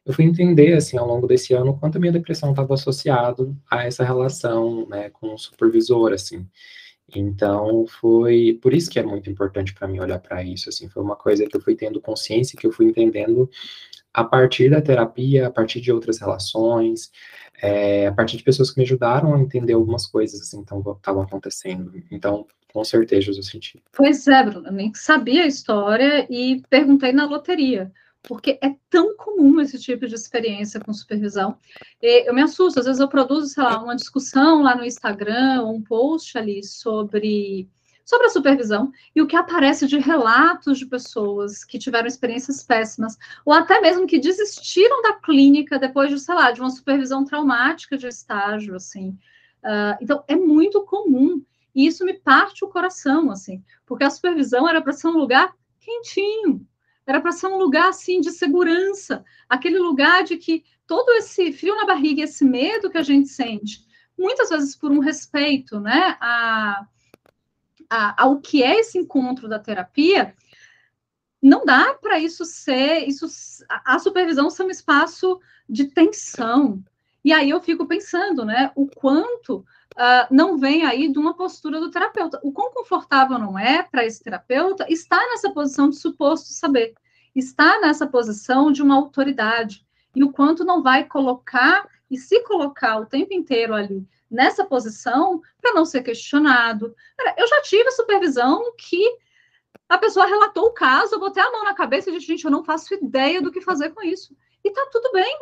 [0.04, 3.84] Eu fui entender, assim, ao longo desse ano, quanto a minha depressão estava associado a
[3.84, 6.46] essa relação, né, com o supervisor, assim.
[7.14, 11.02] Então, foi por isso que é muito importante para mim olhar para isso, assim, foi
[11.02, 13.50] uma coisa que eu fui tendo consciência, que eu fui entendendo
[14.12, 17.10] a partir da terapia, a partir de outras relações,
[17.62, 21.22] é, a partir de pessoas que me ajudaram a entender algumas coisas assim que estavam
[21.22, 21.92] acontecendo.
[22.10, 23.82] Então, com certeza eu senti.
[23.92, 27.92] Pois é, Bruno, eu nem sabia a história e perguntei na loteria,
[28.22, 31.56] porque é tão comum esse tipo de experiência com supervisão.
[32.00, 35.82] Eu me assusto, às vezes eu produzo, sei lá, uma discussão lá no Instagram, um
[35.82, 37.68] post ali sobre
[38.10, 43.16] sobre a supervisão e o que aparece de relatos de pessoas que tiveram experiências péssimas,
[43.46, 47.96] ou até mesmo que desistiram da clínica depois de, sei lá, de uma supervisão traumática
[47.96, 49.10] de estágio, assim.
[49.62, 51.40] Uh, então, é muito comum,
[51.72, 55.54] e isso me parte o coração, assim, porque a supervisão era para ser um lugar
[55.78, 56.66] quentinho,
[57.06, 61.76] era para ser um lugar, assim, de segurança, aquele lugar de que todo esse frio
[61.76, 63.84] na barriga, esse medo que a gente sente,
[64.18, 66.84] muitas vezes por um respeito, né, a
[67.90, 70.34] a, ao que é esse encontro da terapia,
[71.42, 73.26] não dá para isso ser, isso,
[73.68, 76.82] a supervisão ser um espaço de tensão.
[77.24, 81.80] E aí eu fico pensando, né, o quanto uh, não vem aí de uma postura
[81.80, 82.38] do terapeuta.
[82.42, 86.94] O quão confortável não é para esse terapeuta estar nessa posição de suposto saber,
[87.34, 92.98] estar nessa posição de uma autoridade, e o quanto não vai colocar e se colocar
[92.98, 96.94] o tempo inteiro ali nessa posição para não ser questionado.
[97.36, 99.02] Eu já tive supervisão que
[99.88, 102.50] a pessoa relatou o caso, eu botei a mão na cabeça e disse, gente, eu
[102.50, 104.36] não faço ideia do que fazer com isso.
[104.64, 105.38] E tá tudo bem,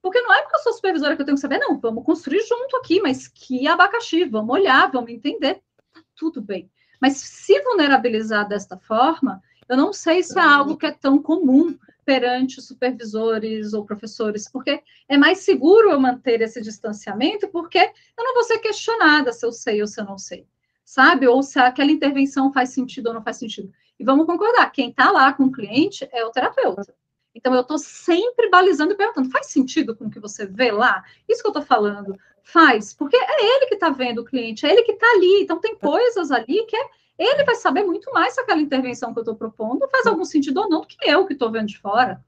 [0.00, 2.40] porque não é porque eu sou supervisora que eu tenho que saber, não, vamos construir
[2.46, 5.60] junto aqui, mas que abacaxi, vamos olhar, vamos entender.
[5.92, 6.70] Tá tudo bem.
[7.00, 11.76] Mas se vulnerabilizar desta forma, eu não sei se é algo que é tão comum
[12.08, 18.32] perante supervisores ou professores, porque é mais seguro eu manter esse distanciamento, porque eu não
[18.32, 20.46] vou ser questionada se eu sei ou se eu não sei,
[20.82, 21.28] sabe?
[21.28, 23.70] Ou se aquela intervenção faz sentido ou não faz sentido.
[24.00, 26.94] E vamos concordar, quem está lá com o cliente é o terapeuta.
[27.34, 31.04] Então, eu estou sempre balizando e perguntando: faz sentido com o que você vê lá?
[31.28, 34.70] Isso que eu estou falando faz, porque é ele que está vendo o cliente, é
[34.70, 35.42] ele que está ali.
[35.42, 39.18] Então, tem coisas ali que é ele vai saber muito mais se aquela intervenção que
[39.18, 41.78] eu estou propondo faz algum sentido ou não do que eu que estou vendo de
[41.78, 42.24] fora.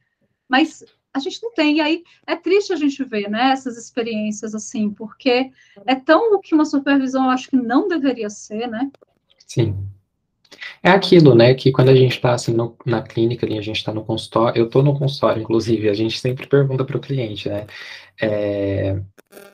[0.49, 1.77] Mas a gente não tem.
[1.77, 5.51] E aí é triste a gente ver né, essas experiências assim, porque
[5.87, 8.91] é tão o que uma supervisão eu acho que não deveria ser, né?
[9.47, 9.77] Sim.
[10.83, 13.93] É aquilo, né, que quando a gente está assim no, na clínica, a gente está
[13.93, 17.67] no consultório, eu estou no consultório, inclusive, a gente sempre pergunta para o cliente, né,
[18.21, 19.01] é,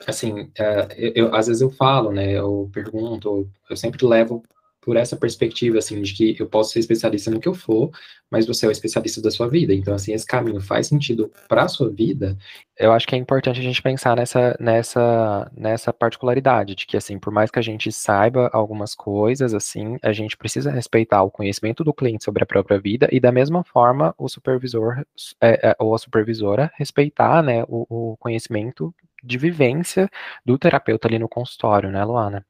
[0.07, 4.42] assim, é, eu, eu, às vezes eu falo, né, eu pergunto, eu sempre levo
[4.87, 7.90] por essa perspectiva, assim, de que eu posso ser especialista no que eu for,
[8.31, 9.75] mas você é o especialista da sua vida.
[9.75, 12.38] Então, assim, esse caminho faz sentido para a sua vida.
[12.79, 17.18] Eu acho que é importante a gente pensar nessa, nessa, nessa particularidade, de que, assim,
[17.18, 21.83] por mais que a gente saiba algumas coisas, assim, a gente precisa respeitar o conhecimento
[21.83, 25.05] do cliente sobre a própria vida e, da mesma forma, o supervisor
[25.40, 30.09] é, é, ou a supervisora respeitar, né, o, o conhecimento de vivência
[30.44, 32.46] do terapeuta ali no consultório, né, Luana?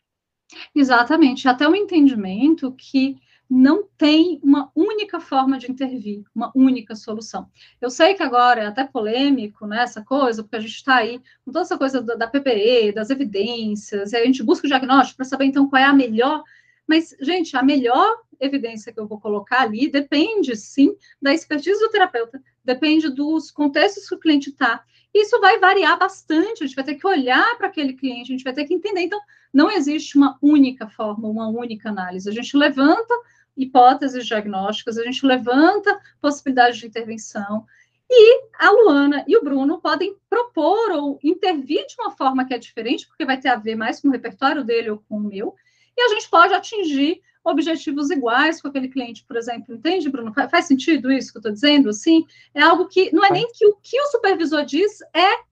[0.74, 3.16] Exatamente, até o entendimento que
[3.48, 7.48] não tem uma única forma de intervir, uma única solução.
[7.80, 11.20] Eu sei que agora é até polêmico, né, essa coisa, porque a gente está aí
[11.44, 15.18] com toda essa coisa da, da PPE, das evidências, e a gente busca o diagnóstico
[15.18, 16.42] para saber, então, qual é a melhor.
[16.86, 21.90] Mas, gente, a melhor evidência que eu vou colocar ali depende, sim, da expertise do
[21.90, 24.84] terapeuta, depende dos contextos que o cliente está.
[25.18, 28.44] Isso vai variar bastante, a gente vai ter que olhar para aquele cliente, a gente
[28.44, 29.00] vai ter que entender.
[29.00, 29.18] Então,
[29.52, 32.28] não existe uma única forma, uma única análise.
[32.28, 33.14] A gente levanta
[33.56, 37.64] hipóteses diagnósticas, a gente levanta possibilidades de intervenção,
[38.10, 42.58] e a Luana e o Bruno podem propor ou intervir de uma forma que é
[42.58, 45.54] diferente, porque vai ter a ver mais com o repertório dele ou com o meu,
[45.96, 49.74] e a gente pode atingir objetivos iguais com aquele cliente, por exemplo.
[49.74, 50.34] Entende, Bruno?
[50.50, 51.88] Faz sentido isso que eu estou dizendo?
[51.88, 55.46] Assim, é algo que não é nem que o que o supervisor diz é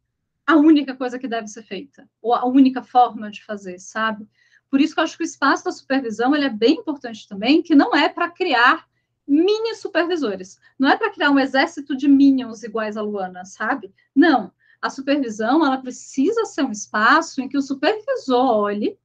[0.47, 4.29] a única coisa que deve ser feita, ou a única forma de fazer, sabe?
[4.69, 7.63] Por isso que eu acho que o espaço da supervisão ele é bem importante também,
[7.63, 8.87] que não é para criar
[9.27, 13.95] mini supervisores, não é para criar um exército de minions iguais a Luana, sabe?
[14.15, 14.53] Não.
[14.83, 18.99] A supervisão ela precisa ser um espaço em que o supervisor olhe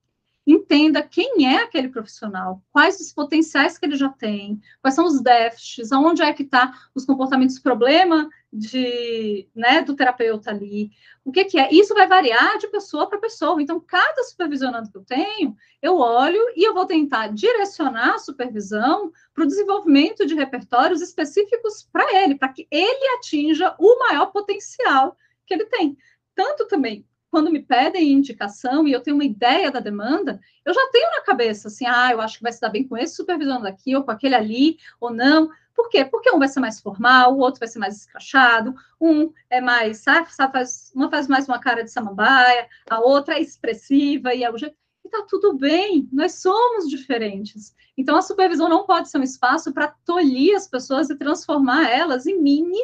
[0.51, 5.21] entenda quem é aquele profissional, quais os potenciais que ele já tem, quais são os
[5.21, 10.89] déficits, aonde é que está os comportamentos problema de, né, do terapeuta ali,
[11.23, 11.71] o que, que é.
[11.71, 13.61] Isso vai variar de pessoa para pessoa.
[13.61, 19.11] Então, cada supervisionando que eu tenho, eu olho e eu vou tentar direcionar a supervisão
[19.33, 25.15] para o desenvolvimento de repertórios específicos para ele, para que ele atinja o maior potencial
[25.45, 25.95] que ele tem.
[26.33, 30.89] Tanto também quando me pedem indicação e eu tenho uma ideia da demanda, eu já
[30.91, 33.61] tenho na cabeça assim, ah, eu acho que vai se dar bem com esse supervisor
[33.61, 35.49] daqui ou com aquele ali, ou não.
[35.75, 36.03] Por quê?
[36.03, 39.99] Porque um vai ser mais formal, o outro vai ser mais escrachado, um é mais,
[39.99, 44.43] sabe, sabe faz, uma faz mais uma cara de samambaia, a outra é expressiva e
[44.43, 44.75] é o jeito.
[45.05, 47.73] E tá tudo bem, nós somos diferentes.
[47.97, 52.25] Então a supervisão não pode ser um espaço para tolir as pessoas e transformar elas
[52.25, 52.79] em mini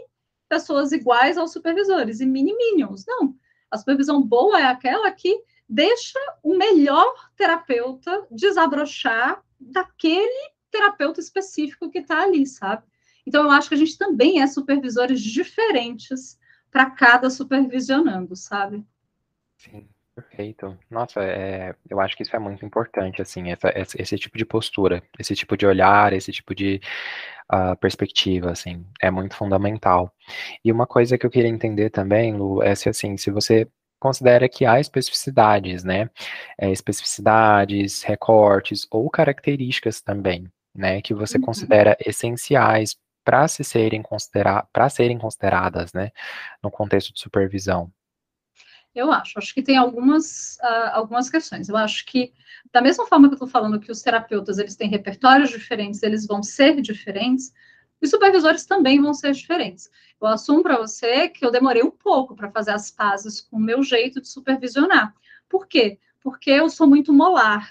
[0.48, 3.06] pessoas iguais aos supervisores, em mini minions.
[3.06, 3.36] Não
[3.72, 12.00] a supervisão boa é aquela que deixa o melhor terapeuta desabrochar daquele terapeuta específico que
[12.00, 12.84] está ali, sabe?
[13.26, 18.86] Então, eu acho que a gente também é supervisores diferentes para cada supervisionando, sabe?
[19.58, 20.78] Sim, perfeito.
[20.92, 25.02] Nossa, é, eu acho que isso é muito importante, assim, essa, esse tipo de postura,
[25.18, 26.80] esse tipo de olhar, esse tipo de
[27.52, 30.14] uh, perspectiva, assim, é muito fundamental.
[30.64, 33.68] E uma coisa que eu queria entender também, Lu, é se, assim, se você
[34.00, 36.10] considera que há especificidades, né,
[36.60, 41.44] é, especificidades, recortes ou características também, né, que você uhum.
[41.46, 46.12] considera essenciais para se serem considera para serem consideradas, né,
[46.64, 47.92] no contexto de supervisão.
[48.96, 51.68] Eu acho, acho que tem algumas, uh, algumas questões.
[51.68, 52.32] Eu acho que,
[52.72, 56.26] da mesma forma que eu estou falando que os terapeutas eles têm repertórios diferentes, eles
[56.26, 57.54] vão ser diferentes,
[58.02, 59.90] os supervisores também vão ser diferentes.
[60.22, 63.62] Eu assumo para você que eu demorei um pouco para fazer as pazes com o
[63.62, 65.14] meu jeito de supervisionar.
[65.50, 66.00] Por quê?
[66.22, 67.70] Porque eu sou muito molar.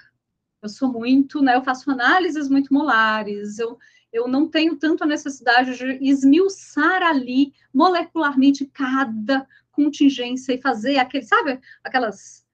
[0.60, 1.56] Eu sou muito, né?
[1.56, 3.58] Eu faço análises muito molares.
[3.58, 3.78] Eu,
[4.12, 11.24] eu não tenho tanto a necessidade de esmiuçar ali molecularmente cada contingência e fazer aquele,
[11.24, 12.44] sabe, aquelas.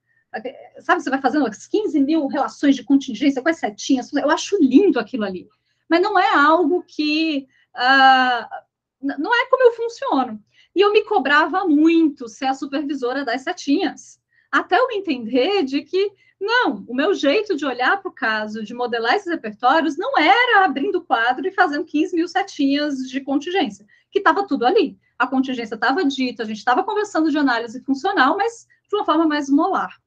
[0.80, 4.12] Sabe, você vai fazendo as 15 mil relações de contingência com as setinhas.
[4.12, 5.48] Eu acho lindo aquilo ali.
[5.88, 7.48] Mas não é algo que.
[7.74, 10.42] Uh, não é como eu funciono.
[10.74, 14.20] E eu me cobrava muito ser a supervisora das setinhas.
[14.50, 18.74] Até eu entender de que, não, o meu jeito de olhar para o caso, de
[18.74, 23.87] modelar esses repertórios, não era abrindo o quadro e fazendo 15 mil setinhas de contingência,
[24.11, 24.98] que estava tudo ali.
[25.20, 29.26] A contingência estava dita, a gente estava conversando de análise funcional, mas de uma forma
[29.26, 30.00] mais molar.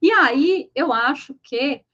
[0.00, 1.84] E aí, eu acho que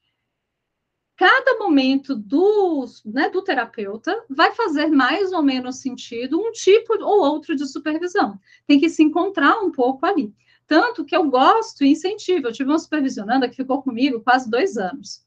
[1.17, 7.23] cada momento do, né, do terapeuta vai fazer mais ou menos sentido um tipo ou
[7.23, 8.39] outro de supervisão.
[8.67, 10.35] Tem que se encontrar um pouco ali.
[10.67, 12.49] Tanto que eu gosto e incentivo.
[12.49, 15.26] Eu tive uma supervisionanda que ficou comigo quase dois anos.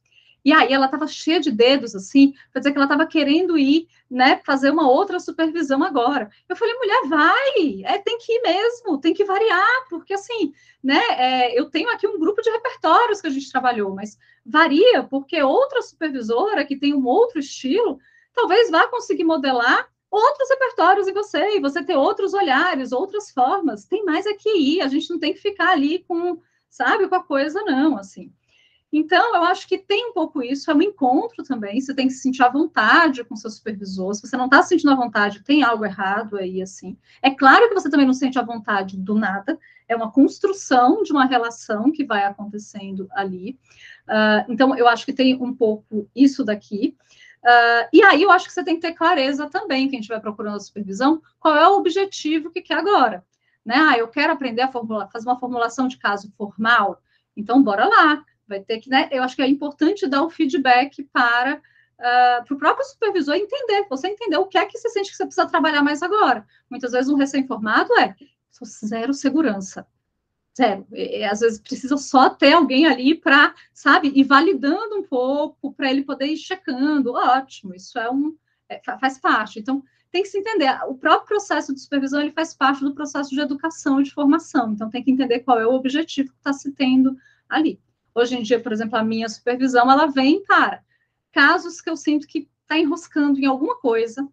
[0.49, 3.87] E aí ela estava cheia de dedos, assim, para dizer que ela estava querendo ir,
[4.09, 6.27] né, fazer uma outra supervisão agora.
[6.49, 10.51] Eu falei, mulher, vai, é, tem que ir mesmo, tem que variar, porque assim,
[10.83, 15.03] né, é, eu tenho aqui um grupo de repertórios que a gente trabalhou, mas varia,
[15.03, 17.99] porque outra supervisora que tem um outro estilo,
[18.33, 23.85] talvez vá conseguir modelar outros repertórios em você, e você ter outros olhares, outras formas.
[23.85, 27.23] Tem mais aqui ir, a gente não tem que ficar ali com, sabe, com a
[27.23, 28.33] coisa, não, assim.
[28.91, 32.13] Então, eu acho que tem um pouco isso, é um encontro também, você tem que
[32.13, 35.43] se sentir à vontade com seu supervisor, se você não está se sentindo à vontade,
[35.43, 36.97] tem algo errado aí, assim.
[37.21, 41.03] É claro que você também não se sente à vontade do nada, é uma construção
[41.03, 43.59] de uma relação que vai acontecendo ali.
[44.07, 46.95] Uh, então, eu acho que tem um pouco isso daqui.
[47.43, 50.57] Uh, e aí eu acho que você tem que ter clareza também, quem estiver procurando
[50.57, 53.23] a supervisão, qual é o objetivo que quer agora.
[53.65, 53.75] Né?
[53.75, 57.01] Ah, eu quero aprender a formular, fazer uma formulação de caso formal,
[57.35, 58.23] então bora lá.
[58.49, 59.07] Vai ter que, né?
[59.11, 61.61] Eu acho que é importante dar o feedback para
[61.99, 65.17] uh, para o próprio supervisor entender, você entender o que é que você sente que
[65.17, 66.45] você precisa trabalhar mais agora.
[66.69, 68.15] Muitas vezes um recém-formado é
[68.65, 69.85] zero segurança.
[70.57, 70.85] Zero.
[70.91, 75.89] E, às vezes precisa só ter alguém ali para, sabe, ir validando um pouco, para
[75.89, 77.13] ele poder ir checando.
[77.13, 78.35] Ótimo, isso é um.
[78.67, 79.59] É, faz parte.
[79.59, 80.69] Então, tem que se entender.
[80.87, 84.71] O próprio processo de supervisão ele faz parte do processo de educação e de formação.
[84.71, 87.15] Então, tem que entender qual é o objetivo que está se tendo
[87.47, 87.79] ali.
[88.13, 90.83] Hoje em dia, por exemplo, a minha supervisão ela vem para
[91.31, 94.27] casos que eu sinto que está enroscando em alguma coisa,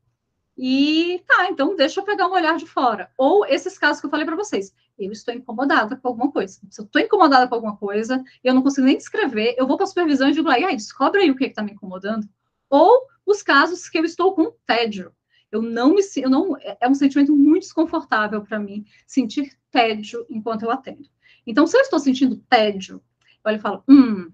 [0.59, 3.11] e tá, então deixa eu pegar um olhar de fora.
[3.19, 4.75] Ou esses casos que eu falei para vocês.
[4.99, 6.59] Eu estou incomodada com alguma coisa.
[6.71, 9.85] Se eu estou incomodada com alguma coisa, eu não consigo nem descrever, eu vou para
[9.85, 12.27] a supervisão e digo aí, descobre aí o que está me incomodando.
[12.71, 15.13] Ou os casos que eu estou com tédio.
[15.53, 20.27] Eu não me eu não é, é um sentimento muito desconfortável para mim sentir tédio
[20.31, 21.09] enquanto eu atendo.
[21.47, 23.03] Então, se eu estou sentindo tédio,
[23.49, 24.33] olho e falo, hum,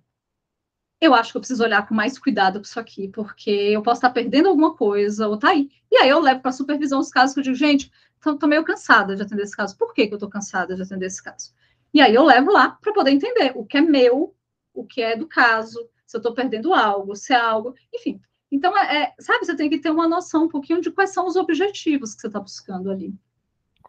[1.01, 3.99] eu acho que eu preciso olhar com mais cuidado para isso aqui, porque eu posso
[3.99, 5.69] estar perdendo alguma coisa, ou tá aí.
[5.91, 9.17] E aí eu levo para supervisão os casos que eu digo, gente, estou meio cansada
[9.17, 9.77] de atender esse caso.
[9.77, 11.53] Por que, que eu estou cansada de atender esse caso?
[11.93, 14.35] E aí eu levo lá para poder entender o que é meu,
[14.73, 18.21] o que é do caso, se eu estou perdendo algo, se é algo, enfim.
[18.51, 21.27] Então, é, é, sabe, você tem que ter uma noção um pouquinho de quais são
[21.27, 23.15] os objetivos que você está buscando ali.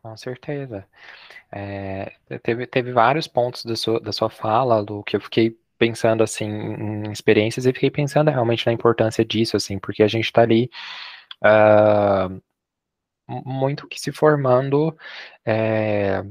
[0.03, 0.85] Com certeza.
[1.51, 2.13] É,
[2.43, 6.45] teve, teve vários pontos da sua, da sua fala, Lu, que eu fiquei pensando assim
[6.47, 10.69] em experiências e fiquei pensando realmente na importância disso, assim, porque a gente está ali
[11.43, 12.41] uh,
[13.27, 14.95] muito que se formando,
[15.45, 16.23] é,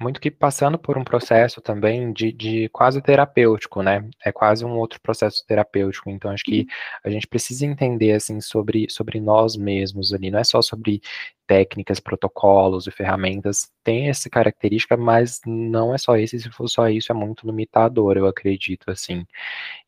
[0.00, 4.08] muito que passando por um processo também de, de quase terapêutico, né?
[4.24, 6.10] É quase um outro processo terapêutico.
[6.10, 6.66] Então, acho que
[7.04, 10.30] a gente precisa entender, assim, sobre, sobre nós mesmos ali.
[10.30, 11.00] Não é só sobre
[11.46, 13.70] técnicas, protocolos e ferramentas.
[13.84, 16.38] Tem essa característica, mas não é só isso.
[16.38, 19.26] Se for só isso, é muito limitador, eu acredito, assim.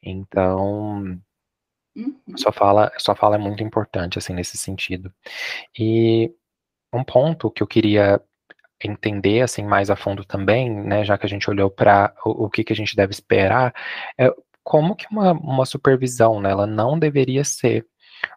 [0.02, 1.18] Então,
[1.94, 2.16] Uhum.
[2.36, 5.12] Sua fala, sua fala é muito importante, assim, nesse sentido.
[5.78, 6.32] E
[6.92, 8.20] um ponto que eu queria
[8.88, 12.50] entender, assim, mais a fundo também, né, já que a gente olhou para o, o,
[12.50, 13.74] que, que a gente deve esperar,
[14.18, 17.86] é como que uma, uma supervisão, né, ela não deveria ser,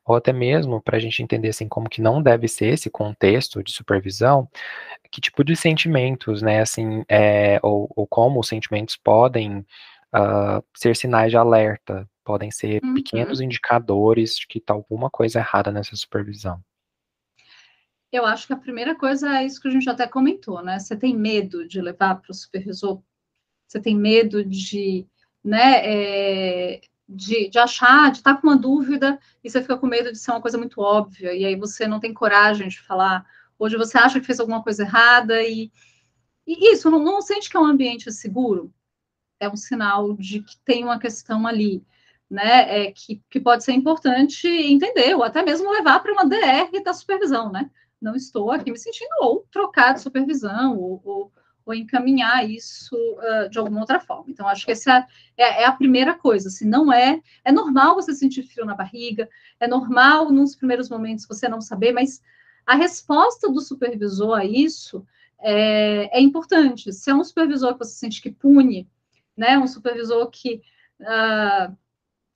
[0.05, 3.63] ou até mesmo para a gente entender, assim, como que não deve ser esse contexto
[3.63, 4.49] de supervisão,
[5.11, 10.95] que tipo de sentimentos, né, assim, é, ou, ou como os sentimentos podem uh, ser
[10.95, 12.95] sinais de alerta, podem ser uhum.
[12.95, 16.59] pequenos indicadores de que está alguma coisa errada nessa supervisão.
[18.11, 20.79] Eu acho que a primeira coisa é isso que a gente até comentou, né?
[20.79, 23.01] Você tem medo de levar para o supervisor?
[23.67, 25.05] Você tem medo de,
[25.43, 29.87] né, é, de, de, achar, de estar tá com uma dúvida e você fica com
[29.87, 33.25] medo de ser uma coisa muito óbvia e aí você não tem coragem de falar.
[33.57, 35.71] Hoje você acha que fez alguma coisa errada e,
[36.47, 38.73] e isso, não, não sente que é um ambiente seguro?
[39.39, 41.83] É um sinal de que tem uma questão ali
[42.29, 46.83] né, é, que, que pode ser importante entender, ou até mesmo levar para uma DR
[46.83, 47.69] da supervisão, né?
[48.01, 51.31] Não estou aqui me sentindo, ou trocar de supervisão, ou, ou,
[51.65, 54.25] ou encaminhar isso uh, de alguma outra forma.
[54.29, 55.05] Então, acho que essa
[55.37, 59.29] é, é, a primeira coisa, assim, não é, é normal você sentir frio na barriga,
[59.59, 62.21] é normal nos primeiros momentos você não saber, mas
[62.65, 65.05] a resposta do supervisor a isso
[65.39, 66.91] é, é importante.
[66.91, 68.87] Se é um supervisor que você sente que pune,
[69.37, 70.61] né, um supervisor que
[71.01, 71.75] uh,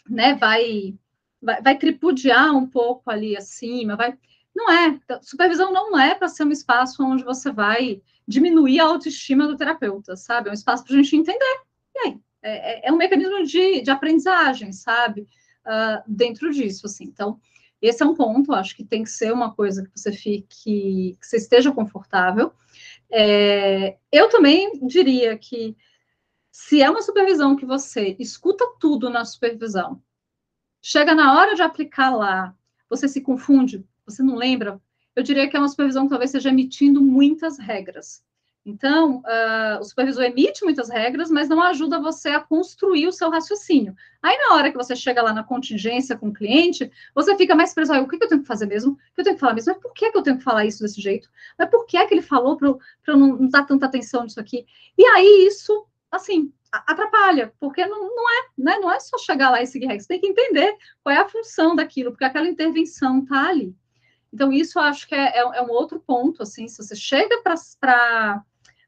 [0.08, 0.96] né, vai,
[1.42, 4.18] vai, vai tripudiar um pouco ali acima, vai.
[4.60, 5.00] Não é.
[5.22, 10.18] Supervisão não é para ser um espaço onde você vai diminuir a autoestima do terapeuta,
[10.18, 10.50] sabe?
[10.50, 11.62] É um espaço para a gente entender.
[11.96, 12.20] E aí?
[12.42, 15.22] É, é, é um mecanismo de, de aprendizagem, sabe?
[15.66, 17.06] Uh, dentro disso, assim.
[17.06, 17.40] Então,
[17.82, 20.46] esse é um ponto, acho que tem que ser uma coisa que você fique,
[21.22, 22.52] que você esteja confortável.
[23.10, 25.76] É, eu também diria que
[26.52, 30.04] se é uma supervisão que você escuta tudo na supervisão,
[30.82, 32.54] chega na hora de aplicar lá,
[32.90, 34.80] você se confunde, você não lembra,
[35.16, 38.24] eu diria que é uma supervisão que talvez seja emitindo muitas regras.
[38.66, 43.30] Então, uh, o supervisor emite muitas regras, mas não ajuda você a construir o seu
[43.30, 43.96] raciocínio.
[44.22, 47.74] Aí, na hora que você chega lá na contingência com o cliente, você fica mais
[47.74, 47.94] preso.
[47.94, 48.92] O que, eu tenho que fazer mesmo?
[48.92, 49.74] O que eu tenho que falar mesmo?
[49.74, 51.30] Mas por que, que eu tenho que falar isso desse jeito?
[51.58, 54.66] Mas por que, é que ele falou para eu, não dar tanta atenção nisso aqui?
[54.98, 58.80] E aí, isso assim, atrapalha, porque não, não é, né?
[58.80, 61.30] Não é só chegar lá e seguir regras, você tem que entender qual é a
[61.30, 63.76] função daquilo, porque aquela intervenção está ali.
[64.34, 68.44] Então, isso acho que é, é, é um outro ponto, assim, se você chega para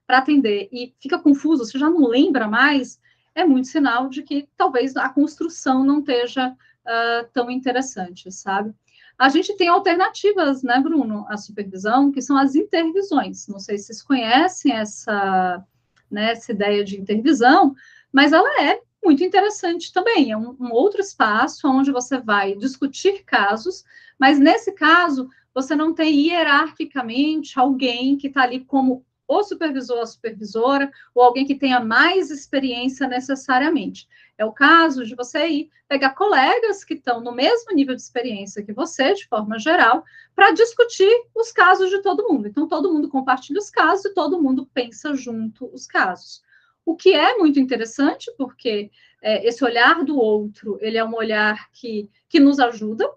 [0.08, 3.00] atender e fica confuso, você já não lembra mais,
[3.34, 8.74] é muito sinal de que talvez a construção não esteja uh, tão interessante, sabe?
[9.18, 13.48] A gente tem alternativas, né, Bruno, à supervisão, que são as intervisões.
[13.48, 15.64] Não sei se vocês conhecem essa,
[16.10, 17.76] né, essa ideia de intervisão,
[18.12, 20.32] mas ela é muito interessante também.
[20.32, 23.84] É um, um outro espaço onde você vai discutir casos,
[24.22, 30.04] mas nesse caso você não tem hierarquicamente alguém que está ali como o supervisor ou
[30.04, 34.08] a supervisora, ou alguém que tenha mais experiência necessariamente.
[34.38, 38.64] É o caso de você ir pegar colegas que estão no mesmo nível de experiência
[38.64, 40.04] que você, de forma geral,
[40.36, 42.48] para discutir os casos de todo mundo.
[42.48, 46.44] Então, todo mundo compartilha os casos e todo mundo pensa junto os casos.
[46.86, 51.72] O que é muito interessante, porque é, esse olhar do outro, ele é um olhar
[51.72, 53.10] que, que nos ajuda.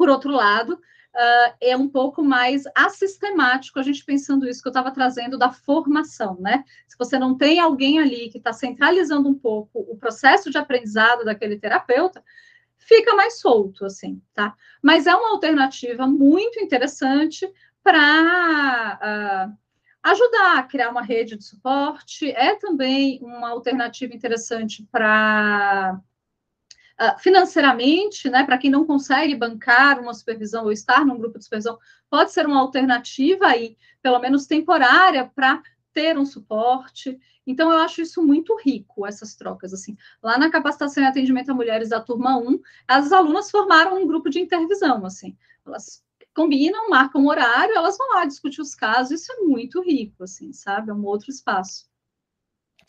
[0.00, 4.70] Por outro lado, uh, é um pouco mais assistemático, a gente pensando isso que eu
[4.70, 6.64] estava trazendo da formação, né?
[6.88, 11.22] Se você não tem alguém ali que está centralizando um pouco o processo de aprendizado
[11.22, 12.24] daquele terapeuta,
[12.78, 14.54] fica mais solto, assim, tá?
[14.82, 17.46] Mas é uma alternativa muito interessante
[17.82, 19.58] para uh,
[20.02, 26.00] ajudar a criar uma rede de suporte, é também uma alternativa interessante para ah,
[27.18, 31.78] financeiramente, né, para quem não consegue bancar uma supervisão ou estar num grupo de supervisão,
[32.10, 37.18] pode ser uma alternativa aí, pelo menos temporária, para ter um suporte.
[37.46, 39.72] Então, eu acho isso muito rico, essas trocas.
[39.72, 39.96] assim.
[40.22, 44.30] Lá na capacitação e atendimento a mulheres da turma 1, as alunas formaram um grupo
[44.30, 45.36] de intervisão, assim.
[45.66, 50.22] Elas combinam, marcam um horário, elas vão lá discutir os casos, isso é muito rico,
[50.24, 50.90] assim, sabe?
[50.90, 51.89] É um outro espaço.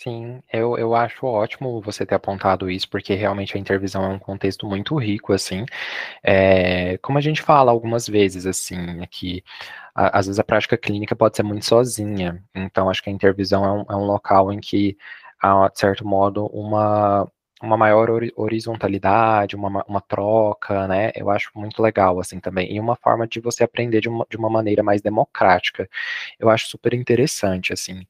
[0.03, 4.17] Sim, eu, eu acho ótimo você ter apontado isso, porque realmente a intervisão é um
[4.17, 5.63] contexto muito rico, assim.
[6.23, 9.43] É, como a gente fala algumas vezes, assim, aqui,
[9.95, 13.63] a, às vezes a prática clínica pode ser muito sozinha, então acho que a intervisão
[13.65, 14.97] é um, é um local em que
[15.41, 17.27] há, de certo modo, uma,
[17.61, 21.11] uma maior horizontalidade, uma, uma troca, né?
[21.15, 22.73] Eu acho muito legal, assim, também.
[22.75, 25.89] E uma forma de você aprender de uma, de uma maneira mais democrática.
[26.39, 28.05] Eu acho super interessante, assim.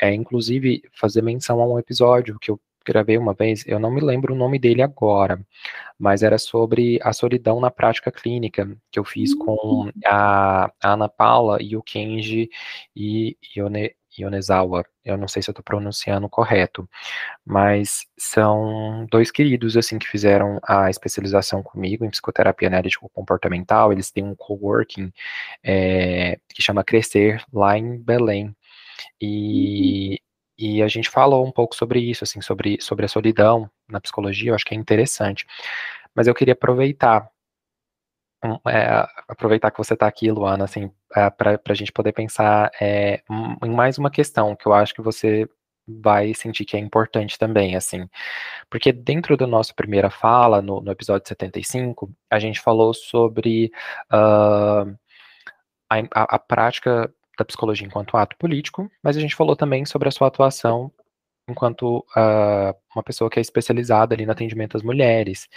[0.00, 4.00] É, inclusive, fazer menção a um episódio que eu gravei uma vez, eu não me
[4.00, 5.40] lembro o nome dele agora,
[5.98, 9.90] mas era sobre a solidão na prática clínica, que eu fiz com Hum.
[10.06, 12.48] a, a Ana Paula e o Kenji
[12.96, 14.84] e Yone, Yonezawa.
[15.04, 16.88] Eu não sei se eu estou pronunciando correto,
[17.44, 23.92] mas são dois queridos, assim, que fizeram a especialização comigo em psicoterapia analítico comportamental.
[23.92, 25.12] Eles têm um coworking
[25.64, 28.54] é, que chama Crescer, lá em Belém.
[29.20, 30.20] E,
[30.58, 34.50] e a gente falou um pouco sobre isso, assim, sobre, sobre a solidão na psicologia,
[34.50, 35.46] eu acho que é interessante.
[36.14, 37.28] Mas eu queria aproveitar,
[38.68, 43.22] é, aproveitar que você está aqui, Luana, assim, é, para a gente poder pensar é,
[43.64, 45.48] em mais uma questão que eu acho que você
[45.86, 48.08] vai sentir que é importante também, assim,
[48.70, 53.70] porque dentro da nossa primeira fala, no, no episódio 75, a gente falou sobre
[54.12, 54.96] uh,
[55.90, 60.08] a, a, a prática da psicologia enquanto ato político, mas a gente falou também sobre
[60.08, 60.92] a sua atuação
[61.48, 65.48] enquanto uh, uma pessoa que é especializada ali no atendimento às mulheres.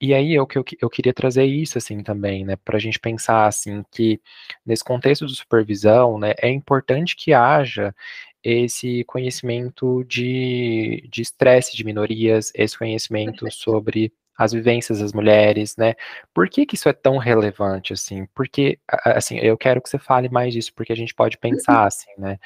[0.00, 3.46] E aí eu, eu, eu queria trazer isso assim também, né, para a gente pensar
[3.46, 4.20] assim que
[4.64, 7.94] nesse contexto de supervisão, né, é importante que haja
[8.42, 15.94] esse conhecimento de estresse de, de minorias, esse conhecimento sobre as vivências das mulheres, né?
[16.32, 18.24] Por que que isso é tão relevante, assim?
[18.34, 22.10] Porque, assim, eu quero que você fale mais disso, porque a gente pode pensar, assim,
[22.16, 22.38] né?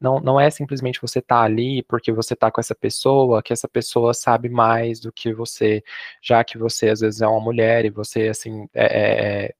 [0.00, 3.52] Não, não é simplesmente você estar tá ali porque você tá com essa pessoa, que
[3.52, 5.84] essa pessoa sabe mais do que você,
[6.20, 9.54] já que você, às vezes, é uma mulher e você, assim, é, é,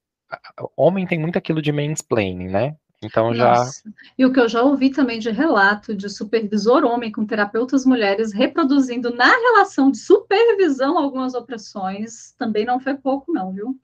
[0.77, 2.77] homem tem muito aquilo de mansplaining, né?
[3.03, 3.55] Então já.
[3.55, 3.83] Nossa.
[4.17, 8.33] E o que eu já ouvi também de relato de supervisor homem com terapeutas mulheres
[8.33, 13.79] reproduzindo na relação de supervisão algumas opressões, também não foi pouco, não, viu?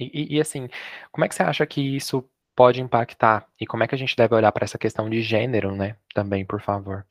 [0.00, 0.68] E, e, assim,
[1.10, 3.46] como é que você acha que isso pode impactar?
[3.60, 5.96] E como é que a gente deve olhar para essa questão de gênero, né?
[6.14, 7.04] Também, por favor.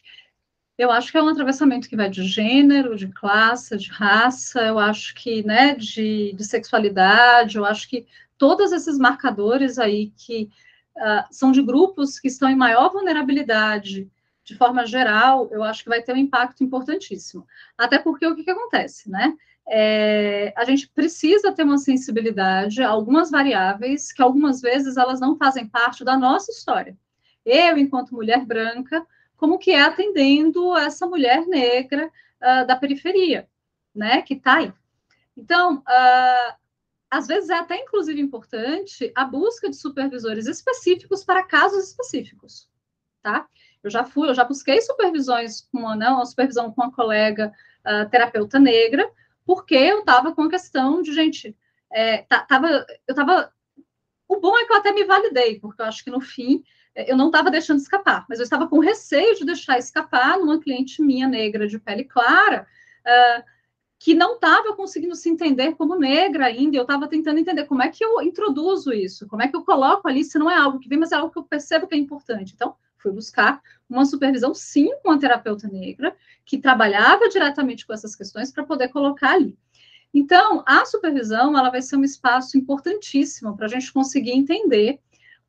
[0.77, 4.77] Eu acho que é um atravessamento que vai de gênero, de classe, de raça, eu
[4.77, 8.05] acho que, né, de, de sexualidade, eu acho que
[8.37, 10.49] todos esses marcadores aí que
[10.97, 14.09] uh, são de grupos que estão em maior vulnerabilidade,
[14.43, 17.45] de forma geral, eu acho que vai ter um impacto importantíssimo.
[17.77, 19.33] Até porque o que, que acontece, né?
[19.69, 25.35] É, a gente precisa ter uma sensibilidade a algumas variáveis que algumas vezes elas não
[25.35, 26.97] fazem parte da nossa história.
[27.45, 32.09] Eu, enquanto mulher branca, como que é atendendo essa mulher negra
[32.41, 33.49] uh, da periferia,
[33.93, 34.73] né, que está aí.
[35.35, 36.55] Então, uh,
[37.09, 42.69] às vezes é até inclusive importante a busca de supervisores específicos para casos específicos,
[43.21, 43.47] tá?
[43.83, 47.53] Eu já fui, eu já busquei supervisões com uma, não, uma supervisão com uma colega
[47.85, 49.09] uh, terapeuta negra,
[49.45, 51.55] porque eu estava com a questão de, gente,
[51.91, 52.67] é, tava,
[53.07, 53.51] eu estava.
[54.27, 56.61] O bom é que eu até me validei, porque eu acho que no fim
[56.93, 60.59] é, eu não estava deixando escapar, mas eu estava com receio de deixar escapar numa
[60.59, 62.67] cliente minha negra de pele clara.
[63.05, 63.56] Uh,
[63.99, 67.89] que não estava conseguindo se entender como negra ainda, eu estava tentando entender como é
[67.89, 70.87] que eu introduzo isso, como é que eu coloco ali, se não é algo que
[70.87, 72.53] vem, mas é algo que eu percebo que é importante.
[72.53, 78.15] Então, fui buscar uma supervisão, sim, com a terapeuta negra, que trabalhava diretamente com essas
[78.15, 79.57] questões para poder colocar ali.
[80.13, 84.99] Então, a supervisão, ela vai ser um espaço importantíssimo para a gente conseguir entender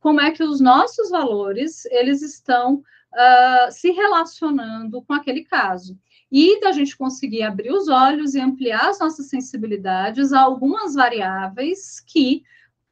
[0.01, 5.99] como é que os nossos valores, eles estão uh, se relacionando com aquele caso
[6.31, 12.01] e da gente conseguir abrir os olhos e ampliar as nossas sensibilidades a algumas variáveis
[12.01, 12.43] que,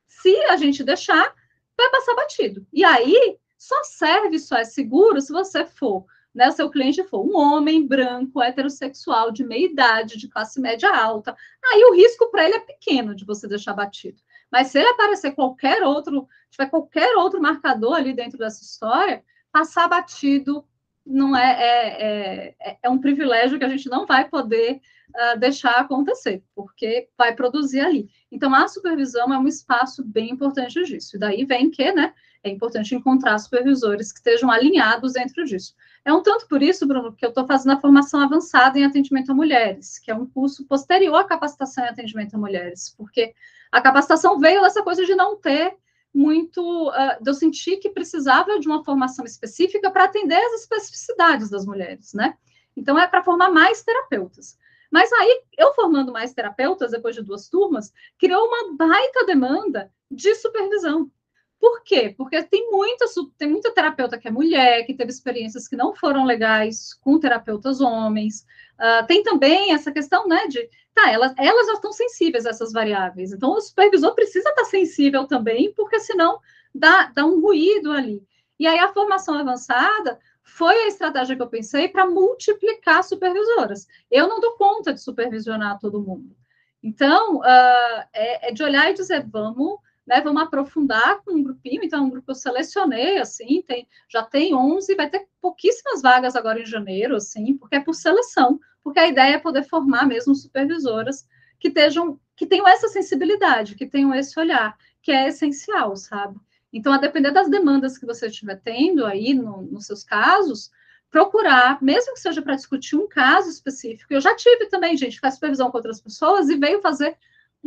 [0.06, 1.34] se a gente deixar,
[1.76, 2.66] vai passar batido.
[2.72, 7.24] E aí, só serve, só é seguro se você for, né, o seu cliente for
[7.26, 11.34] um homem branco, heterossexual, de meia idade, de classe média alta.
[11.64, 14.20] Aí o risco para ele é pequeno de você deixar batido.
[14.50, 19.88] Mas se ele aparecer qualquer outro, tiver qualquer outro marcador ali dentro dessa história, passar
[19.88, 20.64] batido
[21.06, 24.80] não é, é, é, é, um privilégio que a gente não vai poder
[25.10, 28.10] uh, deixar acontecer, porque vai produzir ali.
[28.30, 31.16] Então, a supervisão é um espaço bem importante disso.
[31.16, 35.74] E daí vem que, né, é importante encontrar supervisores que estejam alinhados dentro disso.
[36.04, 39.30] É um tanto por isso, Bruno, que eu estou fazendo a formação avançada em atendimento
[39.30, 43.32] a mulheres, que é um curso posterior à capacitação em atendimento a mulheres, porque
[43.70, 45.76] a capacitação veio dessa coisa de não ter
[46.16, 46.88] muito.
[46.88, 52.14] Uh, eu sentir que precisava de uma formação específica para atender as especificidades das mulheres,
[52.14, 52.36] né?
[52.76, 54.58] Então, é para formar mais terapeutas.
[54.90, 60.34] Mas aí, eu formando mais terapeutas, depois de duas turmas, criou uma baita demanda de
[60.36, 61.10] supervisão.
[61.58, 62.14] Por quê?
[62.16, 63.06] Porque tem muita,
[63.36, 67.80] tem muita terapeuta que é mulher, que teve experiências que não foram legais com terapeutas
[67.80, 68.46] homens.
[68.78, 72.72] Uh, tem também essa questão, né, de, tá, elas, elas já estão sensíveis a essas
[72.72, 73.32] variáveis.
[73.32, 76.38] Então, o supervisor precisa estar sensível também, porque senão
[76.74, 78.22] dá, dá um ruído ali.
[78.58, 83.86] E aí, a formação avançada foi a estratégia que eu pensei para multiplicar supervisoras.
[84.10, 86.36] Eu não dou conta de supervisionar todo mundo.
[86.82, 91.82] Então, uh, é, é, de olhar e dizer, vamos, né, vamos aprofundar com um grupinho.
[91.82, 96.00] Então, é um grupo que eu selecionei, assim, tem, já tem 11, vai ter pouquíssimas
[96.00, 100.06] vagas agora em janeiro, assim, porque é por seleção, porque a ideia é poder formar
[100.06, 101.26] mesmo supervisoras
[101.58, 106.38] que estejam, que tenham essa sensibilidade, que tenham esse olhar, que é essencial, sabe?
[106.72, 110.70] Então, a depender das demandas que você estiver tendo aí no, nos seus casos,
[111.10, 114.12] procurar, mesmo que seja para discutir um caso específico.
[114.12, 117.16] Eu já tive também, gente, faz supervisão com outras pessoas e veio fazer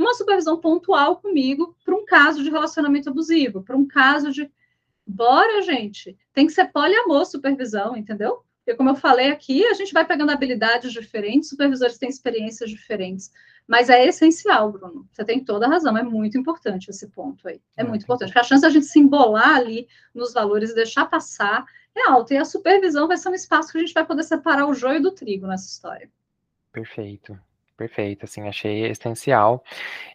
[0.02, 4.50] uma supervisão pontual comigo para um caso de relacionamento abusivo, para um caso de.
[5.06, 8.44] Bora, gente, tem que ser poliamor supervisão, entendeu?
[8.60, 13.32] Porque, como eu falei aqui, a gente vai pegando habilidades diferentes, supervisores têm experiências diferentes.
[13.68, 15.08] Mas é essencial, Bruno.
[15.12, 17.60] Você tem toda a razão, é muito importante esse ponto aí.
[17.76, 20.76] É muito importante, porque a chance de a gente se embolar ali nos valores e
[20.76, 22.36] deixar passar é alta.
[22.36, 25.02] E a supervisão vai ser um espaço que a gente vai poder separar o joio
[25.02, 26.10] do trigo nessa história.
[26.72, 27.40] Perfeito.
[27.80, 29.64] Perfeito, assim, achei essencial.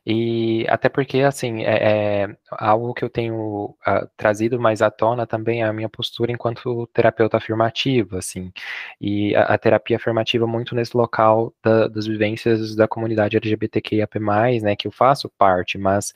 [0.04, 5.26] E até porque, assim, é, é algo que eu tenho uh, trazido mais à tona
[5.26, 8.52] também é a minha postura enquanto terapeuta afirmativa, assim.
[9.00, 14.18] E a, a terapia afirmativa muito nesse local da, das vivências da comunidade LGBTQIAP+,
[14.60, 16.12] né, que eu faço parte, mas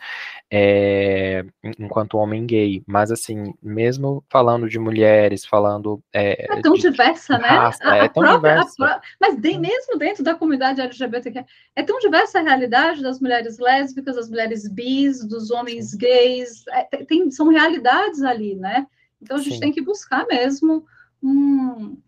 [0.51, 1.47] é,
[1.79, 2.83] enquanto homem gay.
[2.87, 6.03] Mas, assim, mesmo falando de mulheres, falando...
[6.13, 7.49] É, é tão de, diversa, de né?
[7.49, 9.01] Raça, a, é a tão própria, diversa.
[9.19, 11.38] mas de, mesmo dentro da comunidade LGBTQIA
[11.75, 17.05] é tão diversa a realidade das mulheres lésbicas, das mulheres bis, dos homens gays, é,
[17.05, 18.87] tem, são realidades ali, né?
[19.21, 19.61] Então a gente Sim.
[19.61, 20.87] tem que buscar mesmo
[21.23, 22.01] um,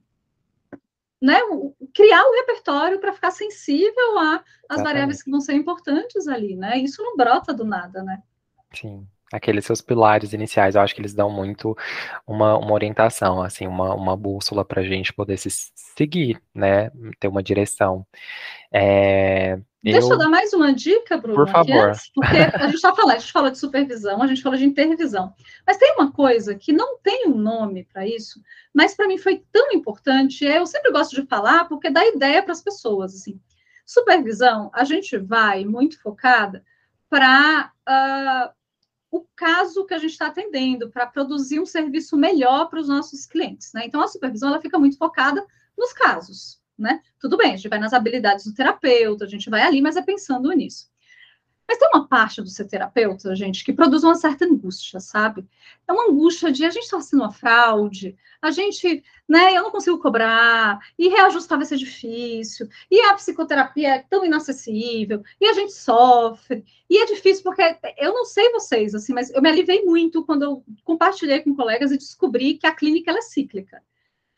[1.21, 1.39] né,
[1.95, 4.19] criar um repertório para ficar sensível
[4.69, 6.79] às variáveis que vão ser importantes ali, né?
[6.79, 8.23] Isso não brota do nada, né?
[8.75, 11.77] Sim aqueles seus pilares iniciais, eu acho que eles dão muito
[12.27, 17.29] uma, uma orientação, assim, uma, uma bússola para a gente poder se seguir, né, ter
[17.29, 18.07] uma direção.
[18.73, 20.11] É, Deixa eu...
[20.11, 21.89] eu dar mais uma dica, Bruno, Por favor.
[21.89, 24.65] Antes, porque a gente está falando, a gente fala de supervisão, a gente fala de
[24.65, 25.33] intervisão,
[25.67, 28.41] mas tem uma coisa que não tem um nome para isso,
[28.75, 32.53] mas para mim foi tão importante, eu sempre gosto de falar porque dá ideia para
[32.53, 33.41] as pessoas, assim.
[33.87, 36.63] Supervisão, a gente vai muito focada
[37.09, 38.53] para uh, ah,
[39.11, 43.27] o caso que a gente está atendendo, para produzir um serviço melhor para os nossos
[43.27, 43.73] clientes.
[43.73, 43.85] Né?
[43.87, 45.45] Então, a supervisão ela fica muito focada
[45.77, 46.61] nos casos.
[46.79, 47.01] Né?
[47.19, 50.03] Tudo bem, a gente vai nas habilidades do terapeuta, a gente vai ali, mas é
[50.03, 50.90] pensando nisso.
[51.71, 55.47] Mas tem uma parte do ser terapeuta, gente, que produz uma certa angústia, sabe?
[55.87, 59.71] É uma angústia de a gente está fazendo uma fraude, a gente, né, eu não
[59.71, 65.53] consigo cobrar, e reajustar vai ser difícil, e a psicoterapia é tão inacessível, e a
[65.53, 67.63] gente sofre, e é difícil porque
[67.97, 71.93] eu não sei vocês, assim, mas eu me alivei muito quando eu compartilhei com colegas
[71.93, 73.81] e descobri que a clínica é cíclica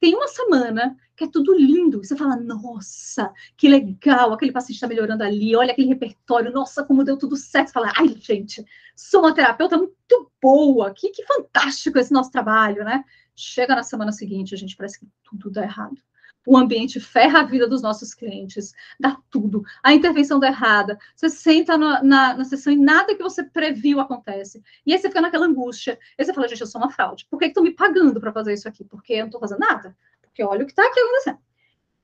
[0.03, 2.03] tem uma semana que é tudo lindo.
[2.03, 7.05] Você fala, nossa, que legal, aquele paciente está melhorando ali, olha aquele repertório, nossa, como
[7.05, 7.69] deu tudo certo.
[7.69, 8.65] Você fala, ai, gente,
[8.97, 13.05] sou uma terapeuta muito boa, que, que fantástico esse nosso trabalho, né?
[13.37, 15.97] Chega na semana seguinte, a gente parece que tudo dá errado.
[16.47, 19.63] O ambiente ferra a vida dos nossos clientes, dá tudo.
[19.83, 20.99] A intervenção dá errada.
[21.15, 24.63] Você senta na, na, na sessão e nada que você previu acontece.
[24.85, 25.99] E aí você fica naquela angústia.
[26.19, 27.27] Aí você fala, gente, eu sou uma fraude.
[27.31, 28.85] Por que estão me pagando para fazer isso aqui?
[28.85, 29.97] Porque eu não estou fazendo nada.
[30.21, 31.39] Porque olha o que está aqui acontecendo.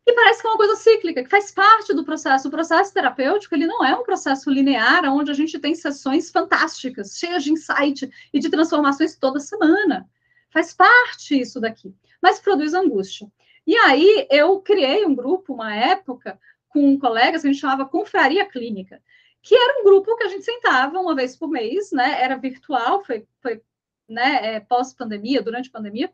[0.07, 2.49] E parece que é uma coisa cíclica, que faz parte do processo.
[2.49, 7.19] O processo terapêutico, ele não é um processo linear, onde a gente tem sessões fantásticas,
[7.19, 10.09] cheias de insight e de transformações toda semana.
[10.51, 11.95] Faz parte isso daqui.
[12.23, 13.31] Mas produz angústia.
[13.69, 16.41] E aí eu criei um grupo, uma época,
[16.71, 19.03] com colegas que a gente chamava Confraria Clínica,
[19.43, 22.19] que era um grupo que a gente sentava uma vez por mês, né?
[22.19, 23.61] Era virtual, foi, foi
[24.09, 26.11] né, é, pós-pandemia, durante a pandemia,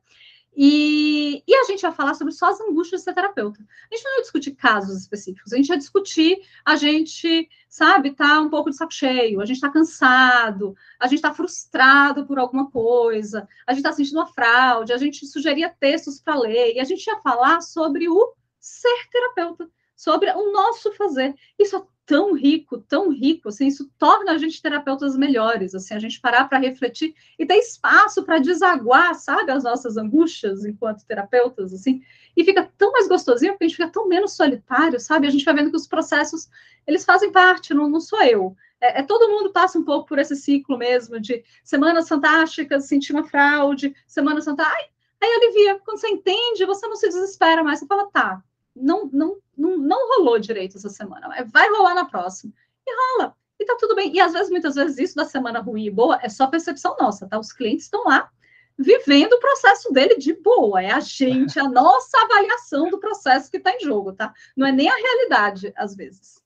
[0.57, 3.61] e, e, a gente vai falar sobre só as angústias de ser terapeuta.
[3.91, 8.41] A gente não vai discutir casos específicos, a gente vai discutir, a gente, sabe, tá
[8.41, 12.71] um pouco de saco cheio, a gente tá cansado, a gente tá frustrado por alguma
[12.71, 16.85] coisa, a gente tá sentindo uma fraude, a gente sugeria textos para ler, e a
[16.85, 21.35] gente ia falar sobre o ser terapeuta, sobre o nosso fazer.
[21.59, 25.99] Isso é tão rico, tão rico, assim, isso torna a gente terapeutas melhores, assim, a
[25.99, 31.73] gente parar para refletir e ter espaço para desaguar, sabe, as nossas angústias enquanto terapeutas,
[31.73, 32.03] assim,
[32.37, 35.45] e fica tão mais gostosinho, porque a gente fica tão menos solitário, sabe, a gente
[35.45, 36.49] vai vendo que os processos,
[36.87, 40.19] eles fazem parte, não, não sou eu, é, é, todo mundo passa um pouco por
[40.19, 44.93] esse ciclo mesmo de semanas fantásticas, sentir uma fraude, semanas fantásticas,
[45.23, 48.43] aí alivia, quando você entende, você não se desespera mais, você fala, tá,
[48.75, 52.53] não, não, não, não rolou direito essa semana, vai rolar na próxima.
[52.87, 53.37] E rola.
[53.59, 54.13] E tá tudo bem.
[54.15, 57.27] E às vezes, muitas vezes, isso da semana ruim e boa é só percepção nossa,
[57.27, 57.39] tá?
[57.39, 58.31] Os clientes estão lá
[58.77, 60.83] vivendo o processo dele de boa.
[60.83, 64.33] É a gente, a nossa avaliação do processo que está em jogo, tá?
[64.57, 66.43] Não é nem a realidade, às vezes.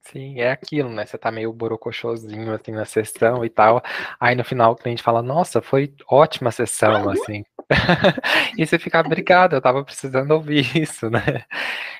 [0.00, 1.04] Sim, é aquilo, né?
[1.04, 3.82] Você tá meio borocochosinho, assim, na sessão e tal.
[4.20, 7.44] Aí no final o cliente fala, nossa, foi ótima sessão, assim.
[8.56, 11.44] e você fica, obrigado, eu tava precisando ouvir isso, né?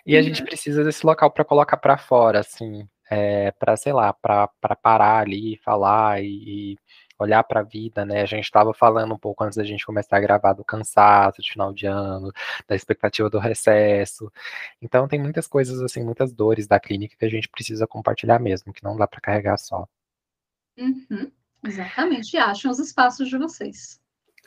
[0.05, 0.47] E a gente uhum.
[0.47, 4.49] precisa desse local para colocar para fora, assim, é, para sei lá, para
[4.83, 6.79] parar ali, falar e, e
[7.19, 8.23] olhar para a vida, né?
[8.23, 11.51] A gente estava falando um pouco antes da gente começar a gravar do cansaço de
[11.51, 12.31] final de ano,
[12.69, 14.31] da expectativa do recesso.
[14.81, 18.73] Então tem muitas coisas assim, muitas dores da clínica que a gente precisa compartilhar mesmo,
[18.73, 19.89] que não dá para carregar só.
[20.79, 21.33] Uhum,
[21.65, 22.35] exatamente.
[22.35, 23.99] E acham os espaços de vocês.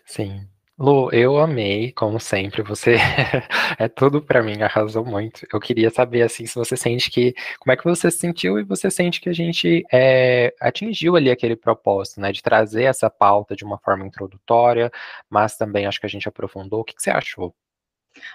[0.05, 0.47] Sim.
[0.79, 2.95] Lu, eu amei, como sempre, você
[3.77, 5.45] é tudo para mim, arrasou muito.
[5.51, 8.63] Eu queria saber, assim, se você sente que, como é que você se sentiu e
[8.63, 13.57] você sente que a gente é, atingiu ali aquele propósito, né, de trazer essa pauta
[13.57, 14.89] de uma forma introdutória,
[15.29, 16.79] mas também acho que a gente aprofundou.
[16.79, 17.53] O que, que você achou?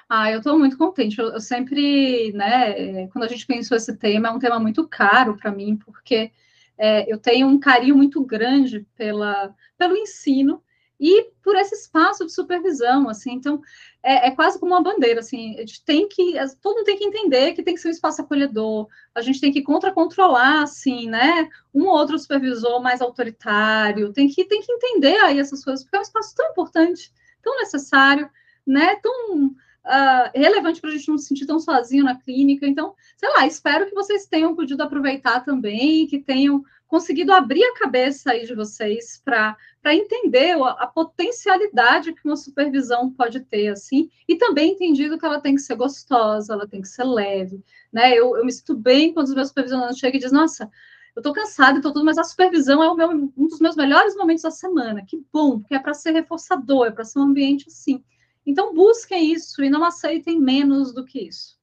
[0.06, 1.18] Ah, eu estou muito contente.
[1.18, 5.34] Eu, eu, sempre, né, quando a gente pensou esse tema, é um tema muito caro
[5.34, 6.30] para mim, porque
[6.76, 10.62] é, eu tenho um carinho muito grande pela, pelo ensino
[10.98, 13.60] e por esse espaço de supervisão, assim, então
[14.02, 17.04] é, é, quase como uma bandeira, assim, a gente tem que, todo mundo tem que
[17.04, 21.48] entender que tem que ser um espaço acolhedor, a gente tem que contra-controlar, assim, né,
[21.74, 25.96] um ou outro supervisor mais autoritário, tem que, tem que entender aí essas coisas, porque
[25.96, 28.30] é um espaço tão importante, tão necessário,
[28.66, 29.46] né, tão
[29.84, 33.46] uh, relevante para a gente não se sentir tão sozinho na clínica, então, sei lá,
[33.46, 36.64] espero que vocês tenham podido aproveitar também, que tenham
[36.94, 43.10] conseguido abrir a cabeça aí de vocês para entender a, a, potencialidade que uma supervisão
[43.10, 46.86] pode ter, assim, e também entendido que ela tem que ser gostosa, ela tem que
[46.86, 47.60] ser leve,
[47.92, 48.12] né?
[48.12, 50.70] Eu, eu me sinto bem quando os meus supervisionantes chegam e dizem, nossa,
[51.16, 54.14] eu estou cansada e tô tudo, mas a supervisão é meu, um dos meus melhores
[54.14, 55.04] momentos da semana.
[55.04, 58.04] Que bom, porque é para ser reforçador, é para ser um ambiente assim.
[58.46, 61.58] Então busquem isso e não aceitem menos do que isso.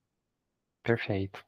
[0.83, 1.41] Perfeito.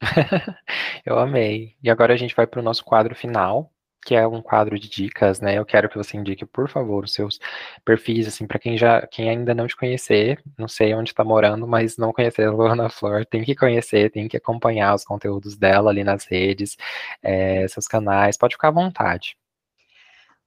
[1.04, 1.76] Eu amei.
[1.82, 3.72] E agora a gente vai para o nosso quadro final,
[4.04, 5.58] que é um quadro de dicas, né?
[5.58, 7.38] Eu quero que você indique, por favor, os seus
[7.84, 11.66] perfis, assim, para quem já, quem ainda não te conhecer, não sei onde está morando,
[11.68, 15.90] mas não conhecer a Luana Flor, tem que conhecer, tem que acompanhar os conteúdos dela
[15.90, 16.76] ali nas redes,
[17.22, 19.36] é, seus canais, pode ficar à vontade.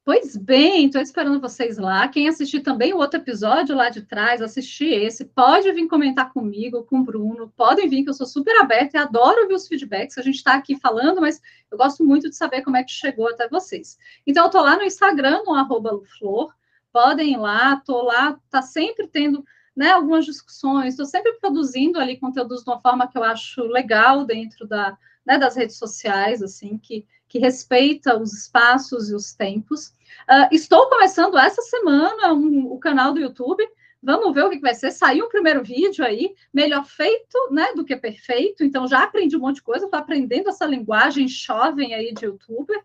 [0.06, 2.06] Pois bem, estou esperando vocês lá.
[2.10, 6.84] Quem assistir também o outro episódio lá de trás, assistir esse, pode vir comentar comigo,
[6.84, 10.18] com o Bruno, podem vir, que eu sou super aberta e adoro ouvir os feedbacks.
[10.18, 11.42] A gente está aqui falando, mas
[11.72, 13.98] eu gosto muito de saber como é que chegou até vocês.
[14.28, 16.54] Então, eu estou lá no Instagram, no arroba Flor,
[16.92, 22.20] podem ir lá, estou lá, está sempre tendo né, algumas discussões, estou sempre produzindo ali
[22.20, 26.78] conteúdos de uma forma que eu acho legal dentro da, né, das redes sociais, assim,
[26.78, 29.88] que que respeita os espaços e os tempos.
[30.30, 33.68] Uh, estou começando essa semana um, o canal do YouTube.
[34.04, 34.92] Vamos ver o que vai ser.
[34.92, 38.64] Saiu o primeiro vídeo aí, melhor feito né, do que perfeito.
[38.64, 42.80] Então, já aprendi um monte de coisa, estou aprendendo essa linguagem jovem aí de youtuber.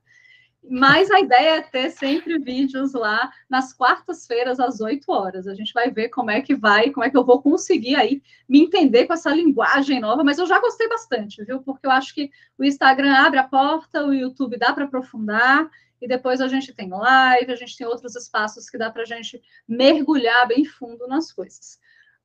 [0.63, 5.47] Mas a ideia é ter sempre vídeos lá nas quartas-feiras, às 8 horas.
[5.47, 8.23] A gente vai ver como é que vai, como é que eu vou conseguir aí
[8.49, 11.63] me entender com essa linguagem nova, mas eu já gostei bastante, viu?
[11.63, 16.07] Porque eu acho que o Instagram abre a porta, o YouTube dá para aprofundar, e
[16.07, 19.43] depois a gente tem live, a gente tem outros espaços que dá para a gente
[19.67, 21.79] mergulhar bem fundo nas coisas.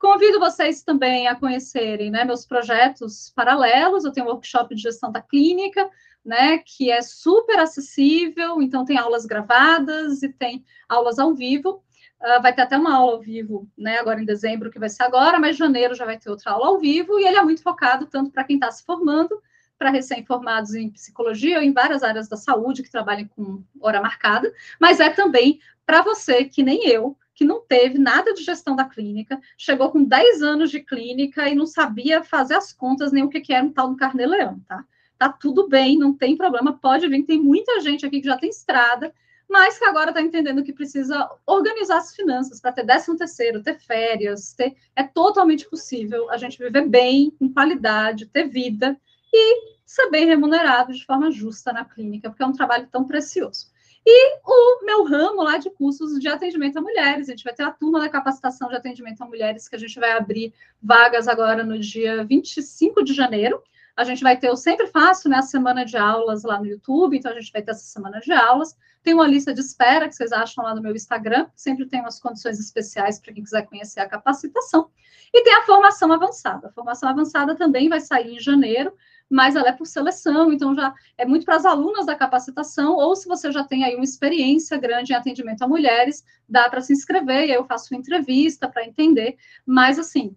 [0.03, 4.03] Convido vocês também a conhecerem né, meus projetos paralelos.
[4.03, 5.89] Eu tenho um workshop de gestão da clínica,
[6.25, 11.81] né, que é super acessível, então tem aulas gravadas e tem aulas ao vivo.
[12.21, 15.03] Uh, vai ter até uma aula ao vivo, né, agora em dezembro, que vai ser
[15.03, 18.05] agora, mas janeiro já vai ter outra aula ao vivo, e ele é muito focado
[18.05, 19.41] tanto para quem está se formando,
[19.77, 24.51] para recém-formados em psicologia ou em várias áreas da saúde que trabalhem com hora marcada,
[24.81, 28.85] mas é também para você, que nem eu, que não teve nada de gestão da
[28.85, 33.29] clínica, chegou com 10 anos de clínica e não sabia fazer as contas nem o
[33.29, 34.85] que, que era um tal do carnê-leão, tá?
[35.17, 38.49] tá tudo bem, não tem problema, pode vir, tem muita gente aqui que já tem
[38.49, 39.13] estrada,
[39.49, 43.79] mas que agora está entendendo que precisa organizar as finanças para ter décimo terceiro, ter
[43.79, 44.75] férias, ter...
[44.95, 48.99] é totalmente possível a gente viver bem, com qualidade, ter vida
[49.31, 53.67] e ser bem remunerado de forma justa na clínica, porque é um trabalho tão precioso.
[54.05, 57.29] E o meu ramo lá de cursos de atendimento a mulheres.
[57.29, 59.97] A gente vai ter a turma da capacitação de atendimento a mulheres, que a gente
[59.99, 63.61] vai abrir vagas agora no dia 25 de janeiro
[63.95, 67.17] A gente vai ter, eu sempre faço, né, a semana de aulas lá no YouTube,
[67.17, 68.75] então a gente vai ter essa semana de aulas.
[69.03, 72.19] Tem uma lista de espera que vocês acham lá no meu Instagram, sempre tem umas
[72.19, 74.89] condições especiais para quem quiser conhecer a capacitação.
[75.33, 76.69] E tem a formação avançada.
[76.69, 78.95] A formação avançada também vai sair em janeiro,
[79.29, 83.15] mas ela é por seleção, então já é muito para as alunas da capacitação, ou
[83.15, 86.93] se você já tem aí uma experiência grande em atendimento a mulheres, dá para se
[86.93, 90.35] inscrever, e aí eu faço uma entrevista para entender, mas assim,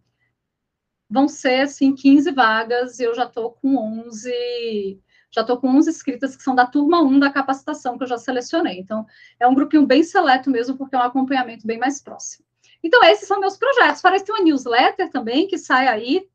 [1.08, 4.98] vão ser assim 15 vagas, e eu já estou com 11
[5.36, 8.16] já estou com 11 inscritas que são da turma 1 da capacitação que eu já
[8.16, 8.78] selecionei.
[8.78, 9.06] Então,
[9.38, 12.44] é um grupinho bem seleto mesmo, porque é um acompanhamento bem mais próximo.
[12.82, 14.00] Então, esses são meus projetos.
[14.00, 16.26] Parece que tem uma newsletter também que sai aí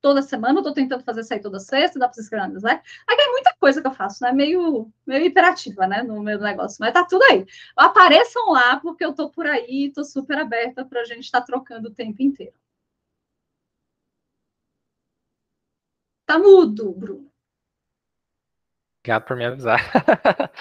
[0.00, 2.82] toda semana, estou tentando fazer sair toda sexta, dá para se inscrever newsletter.
[3.06, 4.32] Aqui é muita coisa que eu faço, né?
[4.32, 6.02] Meio, meio imperativa, né?
[6.02, 7.46] No meu negócio, mas tá tudo aí.
[7.76, 11.46] Apareçam lá, porque eu estou por aí, estou super aberta para a gente estar tá
[11.46, 12.54] trocando o tempo inteiro.
[16.26, 17.28] Tá mudo, Bruno.
[19.08, 19.80] Obrigado por me avisar.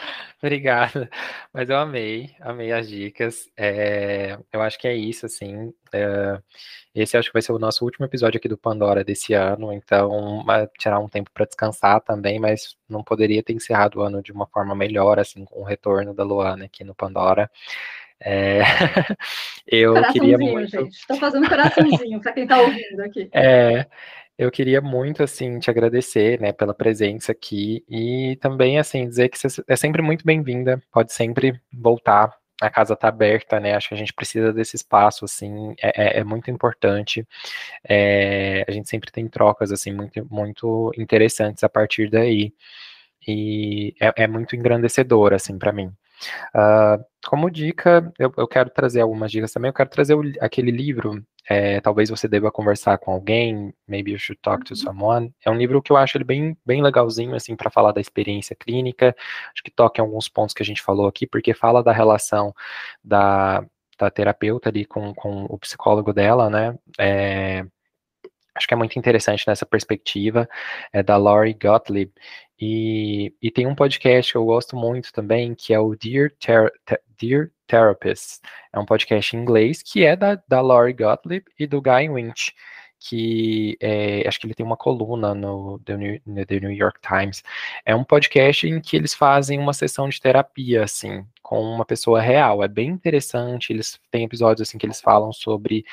[0.41, 1.09] Obrigado.
[1.51, 3.51] Mas eu amei, amei as dicas.
[3.57, 5.73] É, eu acho que é isso, assim.
[5.91, 6.39] É,
[6.95, 10.45] esse acho que vai ser o nosso último episódio aqui do Pandora desse ano, então
[10.79, 14.47] tirar um tempo para descansar também, mas não poderia ter encerrado o ano de uma
[14.47, 17.51] forma melhor, assim, com o retorno da Luana aqui no Pandora.
[18.17, 18.61] É,
[19.67, 20.71] eu queria muito.
[20.71, 20.95] gente.
[20.95, 23.29] Estou fazendo coraçãozinho para quem está ouvindo aqui.
[23.33, 23.85] É,
[24.37, 29.37] eu queria muito, assim, te agradecer, né, pela presença aqui e também, assim, dizer que
[29.37, 33.95] você é sempre muito bem-vinda, pode sempre voltar, a casa está aberta, né, acho que
[33.95, 37.27] a gente precisa desse espaço, assim, é, é, é muito importante,
[37.83, 42.53] é, a gente sempre tem trocas, assim, muito, muito interessantes a partir daí,
[43.27, 45.91] e é, é muito engrandecedor, assim, para mim.
[46.55, 49.69] Uh, como dica, eu, eu, quero trazer algumas dicas também.
[49.69, 54.19] Eu quero trazer o, aquele livro, é, talvez você deva conversar com alguém, maybe you
[54.19, 54.75] should talk to uhum.
[54.75, 55.33] someone.
[55.45, 58.55] É um livro que eu acho ele bem, bem legalzinho, assim, para falar da experiência
[58.55, 59.15] clínica.
[59.53, 62.53] Acho que toca em alguns pontos que a gente falou aqui, porque fala da relação
[63.03, 63.65] da,
[63.97, 66.77] da terapeuta ali com, com o psicólogo dela, né?
[66.99, 67.65] É,
[68.57, 70.49] acho que é muito interessante nessa perspectiva,
[70.91, 72.11] é da Laurie Gottlieb,
[72.59, 76.31] e, e tem um podcast que eu gosto muito também, que é o Dear,
[77.19, 78.41] Dear Therapist,
[78.73, 82.53] é um podcast em inglês, que é da, da Gottlieb e do Guy Winch,
[82.99, 87.43] que é, acho que ele tem uma coluna no The New York Times.
[87.85, 92.19] É um podcast em que eles fazem uma sessão de terapia, assim, com uma pessoa
[92.19, 92.63] real.
[92.63, 93.71] É bem interessante.
[93.71, 95.85] Eles têm episódios assim que eles falam sobre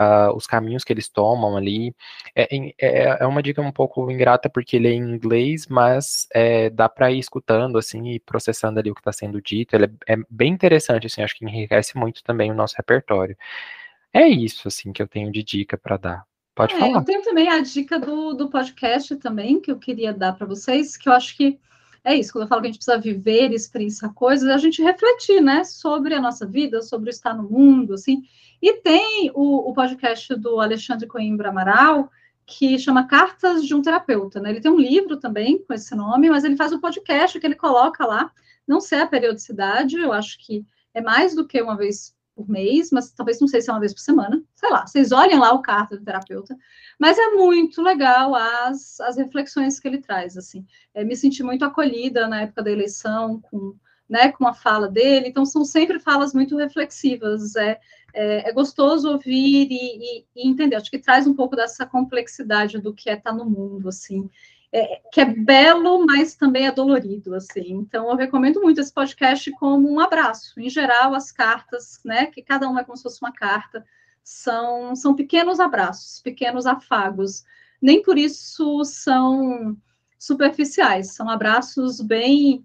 [0.00, 1.94] uh, os caminhos que eles tomam ali.
[2.34, 6.70] É, é, é, uma dica um pouco ingrata porque ele é em inglês, mas é,
[6.70, 9.74] dá para ir escutando assim e processando ali o que está sendo dito.
[9.74, 13.36] Ele é, é, bem interessante, assim, acho que enriquece muito também o nosso repertório.
[14.12, 16.24] É isso assim que eu tenho de dica para dar.
[16.54, 16.98] Pode é, falar.
[16.98, 20.96] Eu tenho também a dica do, do podcast também que eu queria dar para vocês,
[20.96, 21.58] que eu acho que
[22.04, 25.40] é isso, quando eu falo que a gente precisa viver, experienciar coisas, a gente refletir,
[25.40, 28.24] né, sobre a nossa vida, sobre o estar no mundo, assim.
[28.60, 32.10] E tem o, o podcast do Alexandre Coimbra Amaral,
[32.44, 34.50] que chama Cartas de um Terapeuta, né?
[34.50, 37.54] Ele tem um livro também com esse nome, mas ele faz um podcast que ele
[37.54, 38.32] coloca lá,
[38.66, 42.90] não sei a periodicidade, eu acho que é mais do que uma vez por mês,
[42.90, 45.52] mas talvez não sei se é uma vez por semana, sei lá, vocês olhem lá
[45.52, 46.56] o carta do terapeuta,
[46.98, 50.64] mas é muito legal as, as reflexões que ele traz, assim,
[50.94, 53.76] é, me senti muito acolhida na época da eleição, com,
[54.08, 57.78] né, com a fala dele, então são sempre falas muito reflexivas, é,
[58.14, 60.76] é, é gostoso ouvir e, e, e, entender.
[60.76, 64.28] Acho que traz um pouco dessa complexidade do que é estar no mundo, assim,
[64.72, 67.72] é, que é belo, mas também é dolorido, assim.
[67.72, 70.58] Então, eu recomendo muito esse podcast como um abraço.
[70.58, 73.84] Em geral, as cartas, né, que cada uma é como se fosse uma carta,
[74.24, 77.44] são, são pequenos abraços, pequenos afagos.
[77.82, 79.76] Nem por isso são
[80.18, 82.64] superficiais, são abraços bem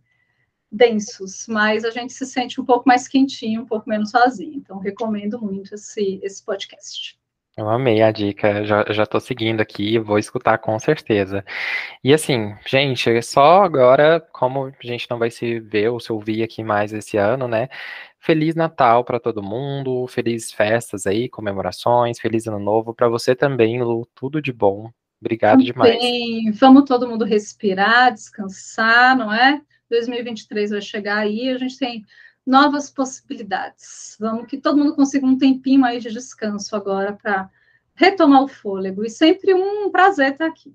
[0.72, 4.56] densos, mas a gente se sente um pouco mais quentinho, um pouco menos sozinho.
[4.56, 7.20] Então, recomendo muito esse, esse podcast.
[7.58, 11.44] Eu amei a dica, já, já tô seguindo aqui, vou escutar com certeza.
[12.04, 16.12] E assim, gente, é só agora, como a gente não vai se ver ou se
[16.12, 17.68] ouvir aqui mais esse ano, né?
[18.20, 23.82] Feliz Natal para todo mundo, felizes festas aí, comemorações, feliz ano novo para você também,
[23.82, 24.92] Lu, tudo de bom.
[25.20, 25.98] Obrigado demais.
[26.60, 29.60] Vamos todo mundo respirar, descansar, não é?
[29.90, 32.06] 2023 vai chegar aí, a gente tem
[32.48, 34.16] novas possibilidades.
[34.18, 37.50] Vamos que todo mundo consiga um tempinho aí de descanso agora para
[37.94, 39.04] retomar o fôlego.
[39.04, 40.74] E sempre um prazer estar aqui.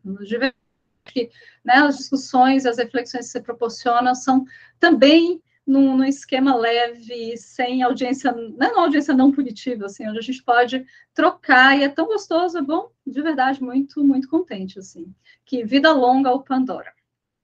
[1.04, 1.30] Que,
[1.64, 4.44] né, as discussões, as reflexões que você proporciona são
[4.78, 10.18] também num, num, esquema leve, sem audiência, não é uma audiência não punitiva, assim, onde
[10.18, 14.78] a gente pode trocar, e é tão gostoso, é bom, de verdade, muito, muito contente,
[14.78, 15.12] assim.
[15.44, 16.92] Que vida longa ao Pandora.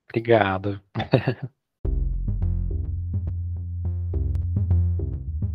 [0.07, 0.81] Obrigado.